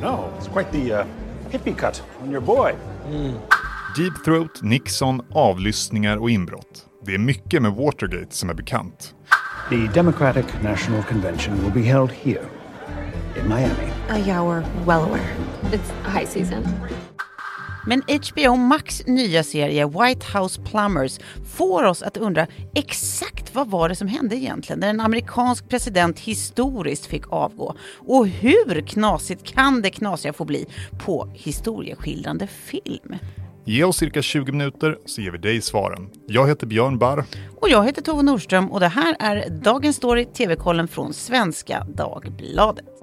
You 0.00 0.06
know, 0.06 0.32
it's 0.38 0.48
quite 0.48 0.72
the 0.72 0.92
uh, 0.92 1.06
hippie 1.50 1.76
cut 1.76 2.02
on 2.22 2.30
your 2.30 2.40
boy. 2.40 2.74
Deep 3.94 4.24
Throat, 4.24 4.62
Nixon, 4.62 5.20
avlyssningar 5.32 6.16
och 6.16 6.30
inbrott. 6.30 6.86
Det 7.06 7.14
är 7.14 7.18
mycket 7.18 7.62
med 7.62 7.72
Watergate 7.72 8.34
som 8.34 8.50
är 8.50 8.54
bekant. 8.54 9.14
The 9.68 9.86
Democratic 9.94 10.46
National 10.62 11.02
Convention 11.02 11.62
will 11.62 11.72
be 11.72 11.82
held 11.82 12.10
here 12.12 12.46
in 13.36 13.48
Miami. 13.48 13.92
Uh, 14.10 14.28
yeah, 14.28 14.42
we're 14.42 14.64
well 14.86 15.02
aware. 15.02 15.36
It's 15.72 15.90
high 16.04 16.26
season. 16.26 16.64
Men 17.86 18.02
HBO 18.02 18.56
Max 18.56 19.06
nya 19.06 19.42
serie 19.42 19.86
White 19.86 20.38
House 20.38 20.62
Plumbers 20.62 21.18
får 21.56 21.84
oss 21.84 22.02
att 22.02 22.16
undra 22.16 22.46
exakt 22.74 23.54
vad 23.54 23.70
var 23.70 23.88
det 23.88 23.94
som 23.94 24.08
hände 24.08 24.36
egentligen 24.36 24.80
när 24.80 24.90
en 24.90 25.00
amerikansk 25.00 25.68
president 25.68 26.18
historiskt 26.18 27.06
fick 27.06 27.32
avgå? 27.32 27.74
Och 27.98 28.26
hur 28.26 28.80
knasigt 28.80 29.44
kan 29.44 29.82
det 29.82 29.90
knasiga 29.90 30.32
få 30.32 30.44
bli 30.44 30.66
på 31.04 31.30
historieskildrande 31.34 32.46
film? 32.46 33.16
Ge 33.64 33.84
oss 33.84 33.96
cirka 33.96 34.22
20 34.22 34.52
minuter 34.52 34.98
så 35.06 35.20
ger 35.20 35.30
vi 35.30 35.38
dig 35.38 35.60
svaren. 35.60 36.10
Jag 36.26 36.48
heter 36.48 36.66
Björn 36.66 36.98
Barr. 36.98 37.24
Och 37.60 37.68
jag 37.68 37.84
heter 37.84 38.02
Tove 38.02 38.22
Nordström 38.22 38.70
och 38.72 38.80
det 38.80 38.88
här 38.88 39.16
är 39.20 39.50
Dagens 39.50 39.96
Story 39.96 40.24
TV-kollen 40.24 40.88
från 40.88 41.14
Svenska 41.14 41.86
Dagbladet. 41.94 42.99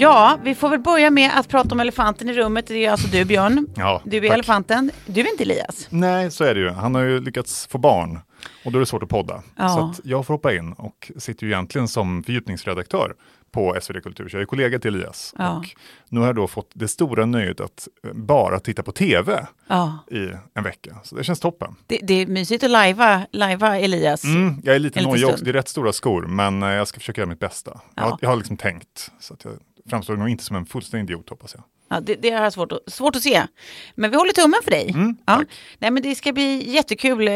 Ja, 0.00 0.38
vi 0.44 0.54
får 0.54 0.68
väl 0.68 0.80
börja 0.80 1.10
med 1.10 1.30
att 1.38 1.48
prata 1.48 1.74
om 1.74 1.80
elefanten 1.80 2.28
i 2.28 2.32
rummet. 2.32 2.66
Det 2.66 2.84
är 2.86 2.90
alltså 2.90 3.08
du 3.08 3.24
Björn. 3.24 3.66
Ja, 3.76 4.02
du 4.04 4.16
är 4.16 4.20
tack. 4.20 4.34
elefanten. 4.34 4.90
Du 5.06 5.20
är 5.20 5.30
inte 5.30 5.42
Elias. 5.42 5.86
Nej, 5.90 6.30
så 6.30 6.44
är 6.44 6.54
det 6.54 6.60
ju. 6.60 6.70
Han 6.70 6.94
har 6.94 7.02
ju 7.02 7.20
lyckats 7.20 7.66
få 7.66 7.78
barn 7.78 8.20
och 8.64 8.72
då 8.72 8.78
är 8.78 8.80
det 8.80 8.86
svårt 8.86 9.02
att 9.02 9.08
podda. 9.08 9.42
Ja. 9.56 9.68
Så 9.68 9.80
att 9.90 10.00
jag 10.04 10.26
får 10.26 10.34
hoppa 10.34 10.54
in 10.54 10.72
och 10.72 11.12
sitter 11.18 11.46
ju 11.46 11.52
egentligen 11.52 11.88
som 11.88 12.22
fördjupningsredaktör 12.22 13.14
på 13.52 13.76
SvD 13.80 14.02
Kultur. 14.02 14.28
Så 14.28 14.36
jag 14.36 14.42
är 14.42 14.46
kollega 14.46 14.78
till 14.78 14.94
Elias. 14.94 15.34
Ja. 15.38 15.56
Och 15.56 15.64
nu 16.08 16.20
har 16.20 16.26
jag 16.26 16.36
då 16.36 16.46
fått 16.48 16.70
det 16.74 16.88
stora 16.88 17.26
nöjet 17.26 17.60
att 17.60 17.88
eh, 18.06 18.12
bara 18.12 18.60
titta 18.60 18.82
på 18.82 18.92
TV 18.92 19.46
Ja. 19.68 19.98
i 20.10 20.28
en 20.54 20.64
vecka. 20.64 20.96
Så 21.02 21.16
det 21.16 21.24
känns 21.24 21.40
toppen. 21.40 21.74
Det, 21.86 21.98
det 22.02 22.14
är 22.14 22.26
mysigt 22.26 22.64
att 22.64 22.70
lajva, 22.70 23.26
lajva 23.32 23.78
Elias. 23.78 24.24
Mm, 24.24 24.60
jag 24.64 24.74
är 24.74 24.78
lite 24.78 25.02
nojig 25.02 25.28
också. 25.28 25.44
Det 25.44 25.50
är 25.50 25.52
rätt 25.52 25.68
stora 25.68 25.92
skor, 25.92 26.22
men 26.26 26.62
eh, 26.62 26.68
jag 26.68 26.88
ska 26.88 26.98
försöka 27.00 27.20
göra 27.20 27.28
mitt 27.28 27.40
bästa. 27.40 27.80
Jag, 27.94 28.18
jag 28.20 28.28
har 28.28 28.36
liksom 28.36 28.56
tänkt, 28.56 29.10
så 29.20 29.34
att 29.34 29.44
jag 29.44 29.52
framstår 29.90 30.16
nog 30.16 30.28
inte 30.28 30.44
som 30.44 30.56
en 30.56 30.66
fullständig 30.66 31.12
idiot 31.14 31.30
hoppas 31.30 31.54
jag. 31.54 31.64
Ja, 31.92 32.00
det, 32.00 32.14
det 32.14 32.30
har 32.30 32.42
jag 32.42 32.52
svårt 32.52 32.72
att, 32.72 32.92
svårt 32.92 33.16
att 33.16 33.22
se. 33.22 33.42
Men 33.94 34.10
vi 34.10 34.16
håller 34.16 34.32
tummen 34.32 34.60
för 34.64 34.70
dig. 34.70 34.90
Mm, 34.90 35.16
ja. 35.26 35.42
Nej, 35.78 35.90
men 35.90 36.02
det 36.02 36.14
ska 36.14 36.32
bli 36.32 36.70
jättekul 36.70 37.28
eh, 37.28 37.34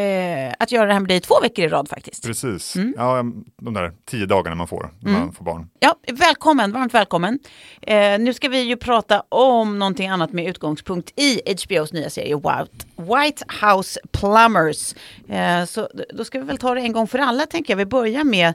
att 0.59 0.71
göra 0.71 0.85
det 0.85 0.93
här 0.93 0.99
med 0.99 1.09
dig 1.09 1.19
två 1.21 1.39
veckor 1.41 1.65
i 1.65 1.67
rad 1.67 1.89
faktiskt. 1.89 2.23
Precis, 2.25 2.75
Mm. 2.75 2.93
ja, 2.97 3.23
de 3.61 3.73
där 3.73 3.93
tio 4.05 4.25
dagarna 4.25 4.55
man 4.55 4.67
får 4.67 4.89
när 4.99 5.11
man 5.11 5.33
får 5.33 5.45
barn. 5.45 5.69
Ja, 5.79 5.95
välkommen, 6.13 6.71
varmt 6.71 6.93
välkommen. 6.93 7.39
Eh, 7.81 8.19
nu 8.19 8.33
ska 8.33 8.49
vi 8.49 8.59
ju 8.61 8.77
prata 8.77 9.23
om 9.29 9.79
någonting 9.79 10.07
annat 10.09 10.33
med 10.33 10.47
utgångspunkt 10.47 11.19
i 11.19 11.41
HBOs 11.53 11.93
nya 11.93 12.09
serie 12.09 12.35
White, 12.35 12.85
White 12.95 13.45
House 13.65 13.99
Plumbers. 14.11 14.93
Eh, 15.29 15.65
så 15.65 15.89
då 16.13 16.25
ska 16.25 16.39
vi 16.39 16.45
väl 16.45 16.57
ta 16.57 16.73
det 16.75 16.81
en 16.81 16.91
gång 16.91 17.07
för 17.07 17.19
alla 17.19 17.45
tänker 17.45 17.73
jag. 17.73 17.77
Vi 17.77 17.85
börjar 17.85 18.23
med 18.23 18.53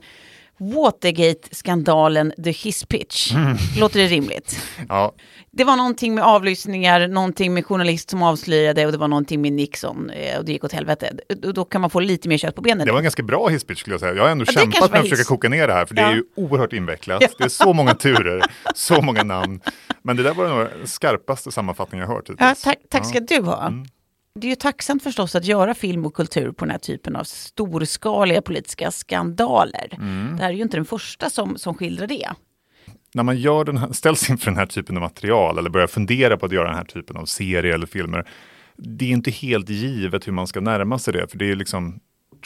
Watergate-skandalen 0.61 2.33
The 2.45 2.51
Hiss 2.51 2.85
Pitch. 2.85 3.33
Mm. 3.35 3.57
Låter 3.81 3.99
det 4.01 4.07
rimligt? 4.07 4.61
Ja, 4.89 5.13
Det 5.53 5.65
var 5.65 5.77
någonting 5.77 6.15
med 6.15 6.25
avlyssningar, 6.25 7.09
någonting 7.09 7.55
med 7.55 7.67
journalist 7.67 8.11
som 8.11 8.23
avslöjade 8.23 8.87
och 8.87 8.93
det 8.93 8.99
var 8.99 9.09
någonting 9.09 9.41
med 9.41 9.53
Nixon 9.53 10.11
eh, 10.11 10.39
och 10.39 10.45
det 10.45 10.53
gick 10.53 10.65
åt 10.65 10.73
helvete. 10.73 11.13
Då, 11.55 11.65
kan 11.65 11.81
man 11.81 11.91
få 11.91 12.01
lite 12.01 12.29
mer 12.29 12.39
kött 12.39 12.55
på 12.55 12.63
benen. 12.63 12.87
det 12.87 12.93
var 12.93 12.99
en 12.99 13.05
ganska 13.05 13.23
bra 13.23 13.49
hisspitch 13.49 13.81
skulle 13.81 13.95
jag 13.95 14.01
säga. 14.01 14.15
Jag 14.15 14.23
har 14.23 14.31
ändå 14.31 14.45
Ja, 14.49 14.53
det 14.53 14.61
kämpat 14.73 14.91
med 14.91 15.01
att 15.01 15.09
försöka 15.09 15.25
koka 15.29 15.49
ner 15.49 15.67
det 15.69 15.73
här, 15.75 15.87
för 15.87 15.95
det 15.95 16.03
Ja. 16.03 16.09
är 16.09 16.15
ju 16.15 16.25
oerhört 16.37 16.73
invecklat. 16.73 17.23
Det 17.39 17.45
är 17.45 17.49
så 17.49 17.73
många 17.73 17.95
turer, 17.95 18.43
så 18.75 19.03
många 19.03 19.23
namn. 19.23 19.61
Men 20.03 20.17
det 20.17 20.23
där 20.23 20.35
var 20.35 20.49
nog 20.49 20.59
den 20.79 20.87
skarpaste 20.87 21.53
sammanfattningen 21.53 22.09
jag 22.09 22.15
hört 22.15 22.25
hittills. 22.31 22.39
Ja, 22.41 22.55
tack, 22.65 22.79
tack 22.91 23.07
ska 23.09 23.21
du 23.21 23.41
ha. 23.43 23.73
Det 24.41 24.47
är 24.47 24.49
ju 24.49 24.57
tacksamt 24.57 25.03
förstås 25.03 25.35
att 25.35 25.45
göra 25.45 25.75
film 25.75 26.07
och 26.07 26.15
kultur 26.15 26.53
på 26.53 26.65
den 26.65 26.71
här 26.71 26.79
typen 26.79 27.17
av 27.17 27.25
storskaliga 27.25 28.43
politiska 28.43 28.91
skandaler. 28.91 29.89
Det 30.37 30.43
här 30.43 30.51
är 30.51 30.55
ju 30.55 30.63
inte 30.63 30.77
den 30.77 30.85
första 30.85 31.31
som, 31.31 31.59
som 31.59 31.75
skildrar 31.75 32.07
det. 32.07 32.29
när 33.15 33.23
man 33.23 33.37
gör 33.37 33.65
den 33.65 33.77
här, 33.77 33.93
ställs 33.93 34.31
inför 34.31 34.47
den 34.47 34.57
här 34.59 34.67
typen 34.67 34.97
av 34.97 35.03
material 35.03 35.59
eller 35.59 35.71
börjar 35.71 35.87
fundera 35.87 36.37
på 36.37 36.47
att 36.47 36.53
göra 36.53 36.69
den 36.69 36.77
här 36.77 36.85
typen 36.85 37.17
av 37.17 37.25
serier 37.25 37.75
eller 37.75 37.87
filmer. 37.87 38.29
Det 38.77 39.05
är 39.05 39.11
inte 39.11 39.31
helt 39.31 39.69
givet 39.69 40.27
hur 40.27 40.33
man 40.33 40.47
ska 40.47 40.61
närma 40.61 40.99
sig 40.99 41.13
det, 41.13 41.29
för 41.29 41.39
det 41.39 41.51
är 41.51 41.57
liksom 41.57 42.01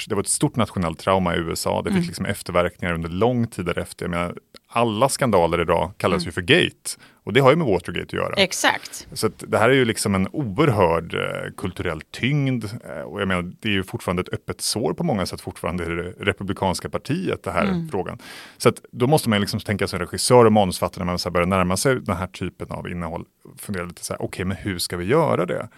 det 0.09 0.15
var 0.15 0.23
ett 0.23 0.29
stort 0.29 0.57
nationellt 0.57 0.99
trauma 0.99 1.37
i 1.37 1.39
USA. 1.39 1.83
Det 1.83 1.93
fick 1.93 2.07
liksom 2.07 2.27
efterverkningar 2.27 2.95
under 2.95 3.09
lång 3.09 3.47
tid 3.47 3.65
därefter. 3.65 4.05
Jag 4.05 4.11
menar, 4.11 4.35
alla 4.69 5.09
skandaler 5.09 5.61
idag 5.61 5.93
kallas 5.97 6.27
ju 6.27 6.33
för 6.33 6.41
gate 6.41 6.91
och 7.25 7.33
det 7.33 7.41
har 7.41 7.51
ju 7.51 7.57
med 7.57 7.67
Watergate 7.67 8.07
att 8.07 8.13
göra. 8.13 8.35
Exakt. 8.37 9.09
Så 9.13 9.31
det 9.39 9.59
här 9.59 9.71
är 9.71 9.75
ju 9.75 9.85
liksom 9.85 10.15
en 10.15 10.29
oerhörd 10.33 11.15
eh, 11.15 11.53
kulturell 11.57 12.01
tyngd 12.01 12.65
eh, 12.65 13.03
och 13.03 13.21
jag 13.21 13.29
menar 13.29 13.53
det 13.61 13.69
är 13.69 13.73
ju 13.73 13.83
fortfarande 13.83 14.21
ett 14.23 14.35
öppet 14.35 14.61
sår 14.61 14.95
på 14.95 15.05
många 15.05 15.27
sätt 15.27 15.41
fortfarande 15.41 15.85
i 15.85 15.89
det 15.89 16.15
republikanska 16.21 16.89
partiet 16.89 17.43
det 17.43 17.51
här 17.51 17.89
frågan. 17.91 18.19
Så 18.59 18.69
att 18.69 18.81
då 18.93 19.07
måste 19.07 19.29
man 19.29 19.41
liksom 19.41 19.61
tänka 19.61 19.87
som 19.89 19.99
regissör 19.99 20.45
och 20.45 20.53
manusfattare 20.53 21.05
när 21.05 21.13
man 21.13 21.19
så 21.19 21.31
börjar 21.31 21.47
närma 21.47 21.77
sig 21.77 22.01
den 22.01 22.17
här 22.17 22.27
typen 22.27 22.71
av 22.71 22.89
innehåll 22.89 23.25
fundera 23.59 23.85
lite 23.85 24.05
så 24.05 24.13
här, 24.13 24.23
okej 24.23 24.45
men 24.45 24.57
hur 24.57 24.79
ska 24.79 24.97
vi 24.97 25.05
göra 25.05 25.47
det? 25.47 25.69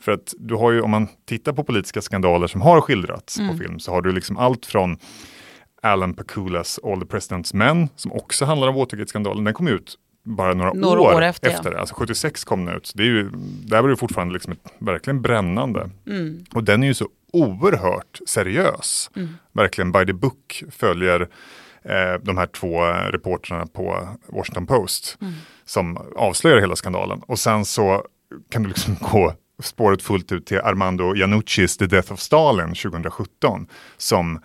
För 0.00 0.12
att 0.12 0.34
du 0.38 0.54
har 0.54 0.72
ju, 0.72 0.80
om 0.80 0.90
man 0.90 1.08
tittar 1.24 1.52
på 1.52 1.64
politiska 1.64 2.02
skandaler 2.02 2.46
som 2.46 2.60
har 2.60 2.80
skildrats 2.80 3.38
på 3.38 3.56
film 3.58 3.78
så 3.80 3.90
har 3.90 4.02
du 4.02 4.12
liksom 4.12 4.36
allt 4.36 4.66
från 4.66 4.98
Alan 5.82 6.14
Paculas 6.14 6.80
All 6.84 7.00
the 7.00 7.06
President's 7.06 7.56
Men 7.56 7.88
som 7.96 8.12
också 8.12 8.44
handlar 8.44 8.68
om 8.68 8.74
Watergate-skandalen. 8.74 9.44
Den 9.44 9.54
kom 9.54 9.68
ut 9.68 9.98
bara 10.24 10.54
några, 10.54 10.72
Några 10.72 11.00
år 11.00 11.22
efter, 11.22 11.72
ja. 11.72 11.78
Alltså 11.78 11.94
76 11.94 12.44
kom 12.44 12.64
den 12.64 12.76
ut. 12.76 12.92
Det 12.94 13.02
är 13.02 13.06
ju, 13.06 13.30
där 13.66 13.82
var 13.82 13.88
det 13.88 13.96
fortfarande 13.96 14.34
liksom 14.34 14.52
ett, 14.52 14.72
verkligen 14.78 15.22
brännande. 15.22 15.90
Och 16.54 16.64
den 16.64 16.82
är 16.82 16.86
ju 16.86 16.94
så 16.94 17.08
oerhört 17.32 18.20
seriös. 18.26 19.10
Verkligen 19.52 19.92
by 19.92 20.06
the 20.06 20.12
book 20.12 20.64
följer 20.70 21.20
eh, 21.82 22.20
de 22.22 22.36
här 22.36 22.46
två 22.46 22.86
eh, 22.86 22.92
reportrarna 22.92 23.66
på 23.66 24.08
Washington 24.28 24.66
Post 24.66 25.18
som 25.64 25.98
avslöjar 26.16 26.60
hela 26.60 26.76
skandalen. 26.76 27.22
Och 27.26 27.38
sen 27.38 27.64
så 27.64 28.04
kan 28.50 28.62
du 28.62 28.68
liksom 28.68 28.96
gå 29.12 29.34
spåret 29.62 30.02
fullt 30.02 30.32
ut 30.32 30.46
till 30.46 30.58
Armando 30.60 31.14
Iannuccis 31.16 31.76
The 31.76 31.86
Death 31.86 32.12
of 32.12 32.20
Stalin 32.20 32.74
2017 32.74 33.66
som 33.96 34.40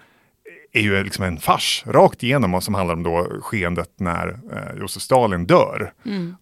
är 0.72 0.81
ju 0.81 1.03
liksom 1.03 1.25
en 1.25 1.38
fars 1.38 1.84
rakt 1.88 2.24
igenom 2.24 2.53
och 2.53 2.64
som 2.64 2.74
handlar 2.74 2.96
om 2.96 3.03
då 3.03 3.42
skeendet 3.42 3.92
när 3.98 4.28
eh, 4.28 4.80
Josef 4.80 5.03
Stalin 5.03 5.46
dör. 5.46 5.94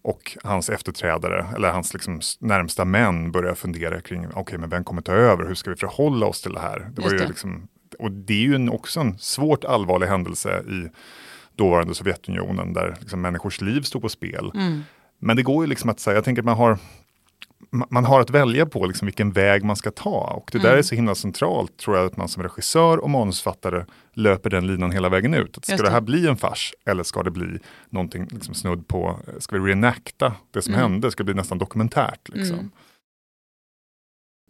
Och 0.02 0.36
hans 0.44 0.70
efterträdare, 0.70 1.46
eller 1.56 1.70
hans 1.70 1.92
liksom 1.92 2.20
närmsta 2.40 2.84
män 2.84 3.32
börjar 3.32 3.54
fundera 3.54 4.00
kring, 4.00 4.26
okej 4.34 4.58
men 4.58 4.70
vem 4.70 4.84
kommer 4.84 5.02
ta 5.02 5.12
över, 5.12 5.46
hur 5.46 5.54
ska 5.54 5.70
vi 5.70 5.76
förhålla 5.76 6.26
oss 6.26 6.42
till 6.42 6.52
det 6.52 6.60
här? 6.60 6.88
Det 6.92 7.02
var 7.02 7.10
ju 7.10 7.18
det. 7.18 7.28
liksom, 7.28 7.68
och 7.98 8.12
det 8.12 8.34
är 8.34 8.46
ju 8.46 8.54
en, 8.54 8.68
också 8.68 9.00
en 9.00 9.18
svårt 9.18 9.64
allvarlig 9.64 10.06
händelse 10.06 10.60
i 10.68 10.88
dåvarande 11.56 11.94
Sovjetunionen 11.94 12.72
där 12.72 12.96
liksom 13.00 13.20
människors 13.20 13.60
liv 13.60 13.82
stod 13.82 14.02
på 14.02 14.08
spel. 14.08 14.50
Men 15.18 15.36
det 15.36 15.42
går 15.42 15.64
ju 15.64 15.68
liksom 15.68 15.90
att 15.90 16.00
säga, 16.00 16.14
jag 16.14 16.24
tänker 16.24 16.42
att 16.42 16.46
man 16.46 16.56
har 16.56 16.78
man 17.70 18.04
har 18.04 18.20
att 18.20 18.30
välja 18.30 18.66
på 18.66 18.86
liksom 18.86 19.06
vilken 19.06 19.32
väg 19.32 19.64
man 19.64 19.76
ska 19.76 19.90
ta. 19.90 20.20
Och 20.36 20.48
det 20.52 20.58
där 20.58 20.68
Mm. 20.68 20.78
är 20.78 20.82
så 20.82 20.94
himla 20.94 21.14
centralt 21.14 21.76
tror 21.76 21.96
jag 21.96 22.06
att 22.06 22.16
man 22.16 22.28
som 22.28 22.42
regissör 22.42 22.98
och 22.98 23.10
manusfattare 23.10 23.86
löper 24.12 24.50
den 24.50 24.66
linan 24.66 24.92
hela 24.92 25.08
vägen 25.08 25.34
ut. 25.34 25.58
Att 25.58 25.64
ska 25.64 25.72
Just 25.72 25.84
det. 25.84 25.90
här 25.90 26.00
bli 26.00 26.26
en 26.28 26.36
fars 26.36 26.74
eller 26.86 27.02
ska 27.02 27.22
det 27.22 27.30
bli 27.30 27.58
någonting 27.90 28.28
liksom 28.30 28.54
snudd 28.54 28.88
på, 28.88 29.18
ska 29.38 29.58
vi 29.58 29.68
reenacta 29.70 30.32
det 30.50 30.62
som 30.62 30.74
hände? 30.74 31.10
Ska 31.10 31.20
det 31.22 31.24
bli 31.24 31.34
nästan 31.34 31.58
dokumentärt? 31.58 32.28
Liksom? 32.28 32.58
Mm. 32.58 32.70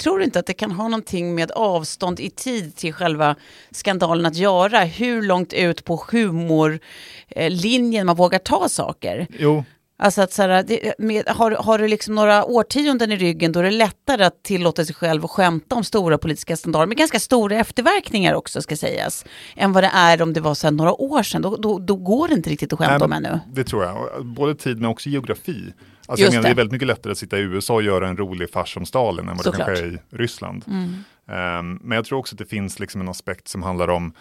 Tror 0.02 0.18
du 0.18 0.24
inte 0.24 0.38
att 0.38 0.46
det 0.46 0.52
kan 0.54 0.70
ha 0.70 0.88
någonting 0.88 1.34
med 1.34 1.50
avstånd 1.50 2.20
i 2.20 2.30
tid 2.30 2.76
till 2.76 2.92
själva 2.94 3.36
skandalen 3.70 4.26
att 4.26 4.36
göra? 4.36 4.78
Hur 4.80 5.22
långt 5.22 5.52
ut 5.52 5.84
på 5.84 6.04
humorlinjen 6.12 8.06
man 8.06 8.16
vågar 8.16 8.38
ta 8.38 8.68
saker? 8.68 9.26
Jo, 9.38 9.64
Alltså 10.00 10.22
att 10.22 10.32
så 10.32 10.42
här, 10.42 10.62
det, 10.62 10.94
med, 10.98 11.28
har, 11.28 11.50
har 11.50 11.78
du 11.78 11.88
liksom 11.88 12.14
några 12.14 12.44
årtionden 12.44 13.12
i 13.12 13.16
ryggen 13.16 13.52
då 13.52 13.60
är 13.60 13.64
det 13.64 13.70
lättare 13.70 14.24
att 14.24 14.42
tillåta 14.42 14.84
sig 14.84 14.94
själv 14.94 15.24
att 15.24 15.30
skämta 15.30 15.74
om 15.74 15.84
stora 15.84 16.18
politiska 16.18 16.56
skandaler 16.56 16.86
med 16.86 16.96
ganska 16.96 17.20
stora 17.20 17.56
efterverkningar 17.56 18.34
också 18.34 18.62
ska 18.62 18.76
sägas. 18.76 19.24
Än 19.56 19.72
vad 19.72 19.84
det 19.84 19.90
är 19.94 20.22
om 20.22 20.32
det 20.32 20.40
var 20.40 20.54
så 20.54 20.70
några 20.70 21.00
år 21.00 21.22
sedan. 21.22 21.42
Då, 21.42 21.56
då, 21.56 21.78
då 21.78 21.96
går 21.96 22.28
det 22.28 22.34
inte 22.34 22.50
riktigt 22.50 22.72
att 22.72 22.78
skämta 22.78 23.04
om 23.04 23.10
Nej, 23.10 23.20
men 23.20 23.32
ännu. 23.32 23.40
Det 23.52 23.64
tror 23.64 23.84
jag. 23.84 24.26
Både 24.26 24.54
tid 24.54 24.80
men 24.80 24.90
också 24.90 25.08
geografi. 25.08 25.72
Alltså 26.06 26.24
Just 26.24 26.34
jag 26.34 26.40
menar, 26.40 26.42
det. 26.42 26.48
det. 26.48 26.52
är 26.52 26.54
väldigt 26.54 26.72
mycket 26.72 26.88
lättare 26.88 27.12
att 27.12 27.18
sitta 27.18 27.38
i 27.38 27.40
USA 27.40 27.74
och 27.74 27.82
göra 27.82 28.08
en 28.08 28.16
rolig 28.16 28.50
fars 28.50 28.76
om 28.76 28.86
Stalin 28.86 29.28
än 29.28 29.36
vad 29.36 29.44
Såklart. 29.44 29.66
det 29.66 29.74
kanske 29.74 29.86
är 29.86 29.92
i 29.92 30.16
Ryssland. 30.16 30.64
Ehm, 30.68 31.78
men 31.82 31.96
jag 31.96 32.04
tror 32.04 32.18
också 32.18 32.34
att 32.34 32.38
det 32.38 32.46
finns 32.46 32.78
liksom 32.78 33.00
en 33.00 33.08
aspekt 33.08 33.48
som 33.48 33.62
handlar 33.62 33.88
om 33.88 34.12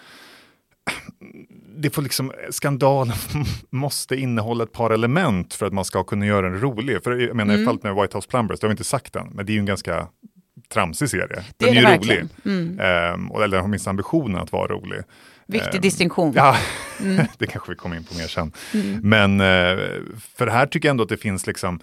det 1.77 1.89
får 1.89 2.01
liksom, 2.01 2.31
skandalen 2.49 3.15
måste 3.69 4.15
innehålla 4.15 4.63
ett 4.63 4.71
par 4.71 4.89
element 4.89 5.53
för 5.53 5.65
att 5.65 5.73
man 5.73 5.85
ska 5.85 6.03
kunna 6.03 6.25
göra 6.25 6.49
den 6.49 6.61
rolig. 6.61 7.03
För 7.03 7.11
jag 7.11 7.35
menar, 7.35 7.57
i 7.57 7.65
fallet 7.65 7.83
med 7.83 7.95
White 7.95 8.17
House 8.17 8.27
Plumbers, 8.29 8.59
det 8.59 8.67
har 8.67 8.69
vi 8.69 8.73
inte 8.73 8.83
sagt 8.83 9.15
än, 9.15 9.27
men 9.27 9.45
det 9.45 9.51
är 9.51 9.53
ju 9.53 9.59
en 9.59 9.65
ganska 9.65 10.07
tramsig 10.69 11.09
serie. 11.09 11.43
Det 11.57 11.65
Den 11.65 11.69
är 11.69 11.71
är, 11.71 11.75
ju 11.75 11.87
verkligen. 11.87 12.29
Mm. 12.45 12.67
rolig. 12.67 12.79
Ehm, 12.79 13.31
och, 13.31 13.43
eller 13.43 13.59
har 13.59 13.67
minst 13.67 13.87
ambitionen 13.87 14.41
att 14.41 14.51
vara 14.51 14.67
rolig. 14.67 15.01
Viktig 15.47 15.81
distinktion. 15.81 16.33
Ja, 16.35 16.57
det 17.37 17.47
kanske 17.47 17.71
vi 17.71 17.75
kommer 17.75 17.95
in 17.95 18.03
på 18.03 18.15
mer 18.17 18.27
sen. 18.27 18.51
Men 19.01 19.41
eh, 19.41 19.77
för 20.35 20.47
här 20.47 20.65
tycker 20.65 20.87
jag 20.87 20.91
ändå 20.91 21.03
att 21.03 21.09
det 21.09 21.17
finns 21.17 21.47
liksom 21.47 21.79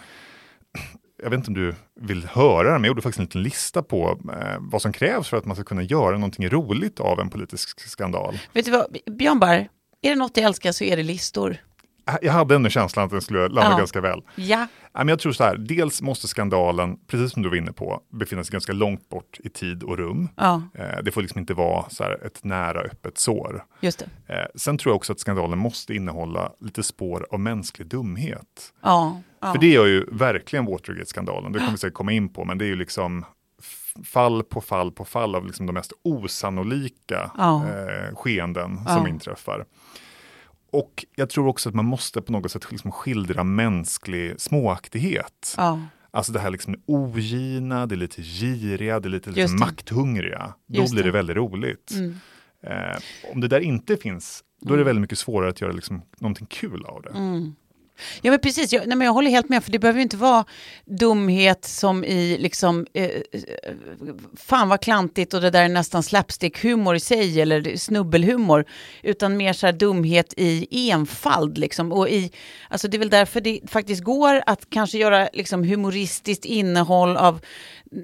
jag 1.23 1.31
vet 1.31 1.39
inte 1.39 1.49
om 1.49 1.55
du 1.55 1.75
vill 2.01 2.27
höra 2.27 2.63
det, 2.63 2.73
men 2.73 2.83
jag 2.83 2.89
gjorde 2.89 3.03
faktiskt 3.03 3.19
en 3.19 3.25
liten 3.25 3.43
lista 3.43 3.83
på 3.83 4.21
eh, 4.33 4.57
vad 4.61 4.83
som 4.83 4.93
krävs 4.93 5.29
för 5.29 5.37
att 5.37 5.45
man 5.45 5.57
ska 5.57 5.65
kunna 5.65 5.83
göra 5.83 6.15
någonting 6.15 6.49
roligt 6.49 7.01
av 7.01 7.21
en 7.21 7.31
politisk 7.31 7.81
skandal. 7.81 8.39
Vet 8.53 8.65
du 8.65 8.71
vad, 8.71 8.97
Björn 9.19 9.39
Bar, 9.39 9.69
är 10.05 10.11
det 10.11 10.17
något 10.17 10.37
jag 10.37 10.47
älskar 10.47 10.73
så 10.73 10.85
är 10.85 10.97
det 10.97 11.03
listor. 11.03 11.57
Jag 12.23 12.33
hade 12.33 12.55
ändå 12.55 12.69
känslan 12.71 13.05
att 13.05 13.11
den 13.11 13.21
skulle 13.21 13.41
landa 13.49 13.71
Ja. 13.71 13.77
ganska 13.79 14.01
väl. 14.01 14.23
Ja, 14.37 14.67
Ja, 14.97 14.99
men 14.99 15.09
jag 15.09 15.19
tror 15.19 15.33
så 15.33 15.45
här, 15.45 15.57
dels 15.57 16.03
måste 16.03 16.29
skandalen, 16.29 16.97
precis 17.07 17.33
som 17.33 17.43
du 17.43 17.49
var 17.49 17.57
inne 17.57 17.73
på, 17.73 18.01
befinna 18.13 18.45
sig 18.45 18.53
ganska 18.53 18.73
långt 18.73 19.09
bort 19.09 19.39
i 19.45 19.49
tid 19.49 19.83
och 19.83 19.99
rum. 19.99 20.29
ja, 20.37 20.63
Eh, 20.75 21.03
det 21.03 21.11
får 21.13 21.23
liksom 21.23 21.39
inte 21.41 21.55
vara 21.55 21.91
så 21.91 22.05
här 22.05 22.27
ett 22.27 22.45
nära 22.45 22.81
öppet 22.81 23.19
sår. 23.19 23.65
just 23.81 24.05
det. 24.27 24.35
Eh, 24.35 24.47
sen 24.55 24.79
tror 24.79 24.91
jag 24.91 24.97
också 24.97 25.13
att 25.13 25.21
skandalen 25.21 25.59
måste 25.59 25.95
innehålla 25.95 26.53
lite 26.61 26.83
spår 26.83 27.27
av 27.31 27.41
mänsklig 27.41 27.89
dumhet. 27.89 28.73
Ja. 28.83 29.21
För 29.41 29.59
det 29.59 29.69
gör 29.69 29.87
ju 29.87 30.05
verkligen 30.13 30.65
Watergate-skandalen, 30.67 31.53
det 31.53 31.59
kommer 31.59 31.71
vi 31.73 31.79
säkert 31.79 31.95
komma 31.95 32.13
in 32.13 32.29
på, 32.33 32.45
men 32.45 32.59
det 32.59 32.65
är 32.65 32.69
ju 32.69 32.77
liksom 32.77 33.25
fall 34.05 34.43
på 34.43 34.61
fall 34.61 34.93
på 34.93 35.05
fall 35.05 35.35
av 35.35 35.47
liksom 35.47 35.67
de 35.67 35.73
mest 35.73 35.93
osannolika 36.03 37.31
Ja. 37.39 37.65
eh, 37.69 38.17
skeenden 38.17 38.81
Ja. 38.87 38.95
som 38.97 39.07
inträffar. 39.07 39.65
Och 40.73 41.05
jag 41.17 41.31
tror 41.31 41.47
också 41.49 41.69
att 41.69 41.75
man 41.75 41.85
måste 41.85 42.23
på 42.23 42.33
något 42.33 42.51
sätt 42.51 42.71
liksom 42.73 42.93
skildra 42.93 43.45
mänsklig 43.45 44.41
småaktighet. 44.41 45.55
ja. 45.57 45.81
Alltså 46.11 46.33
det 46.33 46.39
här 46.41 46.51
liksom 46.51 46.77
ogina, 46.87 47.87
det 47.87 47.95
är 47.95 47.97
lite 47.97 48.23
giriga, 48.23 49.01
det 49.01 49.09
är 49.09 49.11
lite 49.11 49.31
liksom 49.31 49.59
makthungriga. 49.59 50.55
Då 50.67 50.81
Just 50.81 50.93
blir 50.93 51.03
det 51.03 51.09
det. 51.09 51.13
väldigt 51.13 51.37
roligt. 51.37 51.91
Mm. 51.95 52.17
Eh, 52.63 52.97
om 53.33 53.41
det 53.41 53.49
där 53.49 53.61
inte 53.61 53.97
finns, 53.97 54.45
då 54.61 54.75
är 54.75 54.79
det 54.79 54.85
väldigt 54.85 55.01
mycket 55.01 55.19
svårare 55.19 55.51
att 55.51 55.61
göra 55.61 55.73
liksom 55.73 56.03
någonting 56.19 56.47
kul 56.47 56.85
av 56.85 57.03
det. 57.03 57.11
Mm. 57.11 57.55
Ja 58.23 58.31
men 58.31 58.41
precis, 58.41 58.73
jag, 58.73 58.87
nej, 58.87 58.97
men 58.97 59.05
jag 59.05 59.13
håller 59.13 59.31
helt 59.31 59.49
med 59.49 59.65
för 59.65 59.73
det 59.73 59.79
behöver 59.79 59.99
ju 59.99 60.03
inte 60.03 60.17
vara 60.17 60.45
dumhet 60.85 61.65
som 61.65 62.05
i 62.05 62.39
liksom, 62.39 62.87
eh, 62.95 63.05
eh, 63.05 63.13
fan 64.37 64.69
vad 64.69 64.81
klantigt 64.81 65.35
och 65.35 65.41
det 65.41 65.51
där 65.51 65.65
är 65.65 65.69
nästan 65.69 66.03
slapstick-humor 66.03 66.97
i 66.97 67.01
sig 67.01 67.41
eller 67.41 67.77
snubbelhumor, 67.77 68.65
utan 69.03 69.37
mer 69.37 69.53
så 69.53 69.67
här 69.67 69.73
dumhet 69.73 70.35
i 70.37 70.91
enfald 70.91 71.59
liksom. 71.59 71.93
Och 71.93 72.09
i, 72.09 72.31
alltså 72.69 72.89
det 72.89 72.97
är 72.97 72.99
väl 72.99 73.11
därför 73.11 73.41
det 73.41 73.61
faktiskt 73.67 74.05
går 74.05 74.43
att 74.47 74.71
kanske 74.71 74.99
göra 74.99 75.29
liksom 75.33 75.65
humoristiskt 75.65 76.45
innehåll 76.45 77.17
av 77.17 77.41